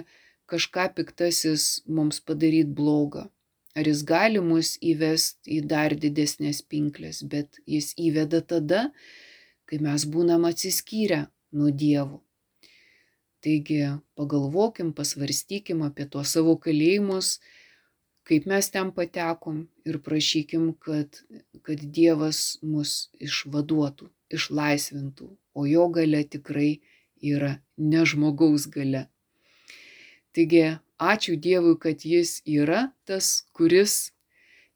kažką 0.51 0.89
piktasis 0.97 1.67
mums 1.87 2.19
padaryti 2.19 2.75
blogą. 2.79 3.29
Ar 3.75 3.87
jis 3.87 4.01
gali 4.03 4.41
mus 4.43 4.73
įvesti 4.83 5.55
į 5.57 5.59
dar 5.71 5.95
didesnės 5.95 6.59
pinklės, 6.71 7.21
bet 7.23 7.61
jis 7.63 7.93
įveda 7.95 8.41
tada, 8.43 8.81
kai 8.91 9.30
mes 9.79 10.03
būnam 10.03 10.43
atsiskyrę 10.49 11.29
nuo 11.55 11.71
Dievo. 11.71 12.19
Taigi 13.41 13.79
pagalvokim, 14.19 14.91
pasvarstykim 14.93 15.81
apie 15.87 16.05
tuos 16.11 16.35
savo 16.35 16.57
kalėjimus, 16.61 17.39
kaip 18.27 18.45
mes 18.51 18.69
ten 18.69 18.91
patekom 18.93 19.63
ir 19.87 19.97
prašykim, 20.03 20.73
kad, 20.77 21.23
kad 21.65 21.81
Dievas 21.95 22.59
mus 22.61 23.09
išvaduotų, 23.17 24.11
išlaisvintų, 24.35 25.31
o 25.57 25.65
jo 25.65 25.87
gale 25.95 26.21
tikrai 26.35 26.81
yra 27.21 27.55
ne 27.77 28.05
žmogaus 28.05 28.67
gale. 28.69 29.07
Taigi, 30.35 30.77
ačiū 31.01 31.35
Dievui, 31.35 31.75
kad 31.81 32.05
Jis 32.05 32.39
yra 32.45 32.91
tas, 33.09 33.47
kuris 33.57 34.11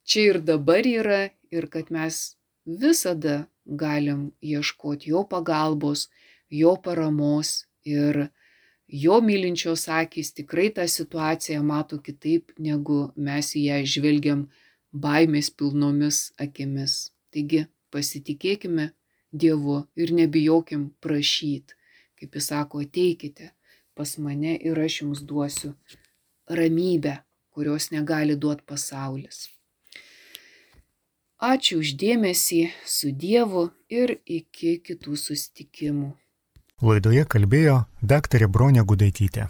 čia 0.03 0.31
ir 0.31 0.41
dabar 0.41 0.85
yra 0.85 1.21
ir 1.53 1.69
kad 1.71 1.93
mes 1.93 2.34
visada 2.65 3.45
galim 3.65 4.31
ieškoti 4.41 5.09
jo 5.09 5.23
pagalbos, 5.29 6.09
jo 6.49 6.75
paramos 6.83 7.65
ir 7.83 8.29
jo 8.87 9.21
mylinčios 9.21 9.87
akys 9.89 10.33
tikrai 10.33 10.69
tą 10.75 10.87
situaciją 10.87 11.63
mato 11.63 11.97
kitaip, 11.97 12.51
negu 12.59 13.11
mes 13.15 13.55
ją 13.55 13.81
žvelgiam 13.85 14.45
baimės 14.91 15.49
pilnomis 15.49 16.31
akimis. 16.37 17.11
Taigi 17.31 17.65
pasitikėkime 17.91 18.91
Dievu 19.35 19.81
ir 19.99 20.13
nebijokim 20.15 20.93
prašyti. 21.03 21.75
Kaip 22.15 22.37
jis 22.37 22.45
sako, 22.47 22.79
ateikite 22.85 23.51
pas 23.95 24.17
mane 24.17 24.55
ir 24.55 24.79
aš 24.79 25.01
jums 25.01 25.23
duosiu 25.27 25.73
ramybę, 26.47 27.17
kurios 27.51 27.91
negali 27.91 28.35
duoti 28.39 28.63
pasaulis. 28.67 29.54
Ačiū 31.43 31.81
uždėmesį 31.83 32.61
su 32.87 33.11
Dievu 33.11 33.67
ir 33.91 34.15
iki 34.25 34.77
kitų 34.79 35.17
sustikimų. 35.19 36.13
Laidoje 36.81 37.25
kalbėjo 37.27 37.85
daktarė 37.99 38.47
Bronė 38.47 38.85
Gudaitytė. 38.87 39.49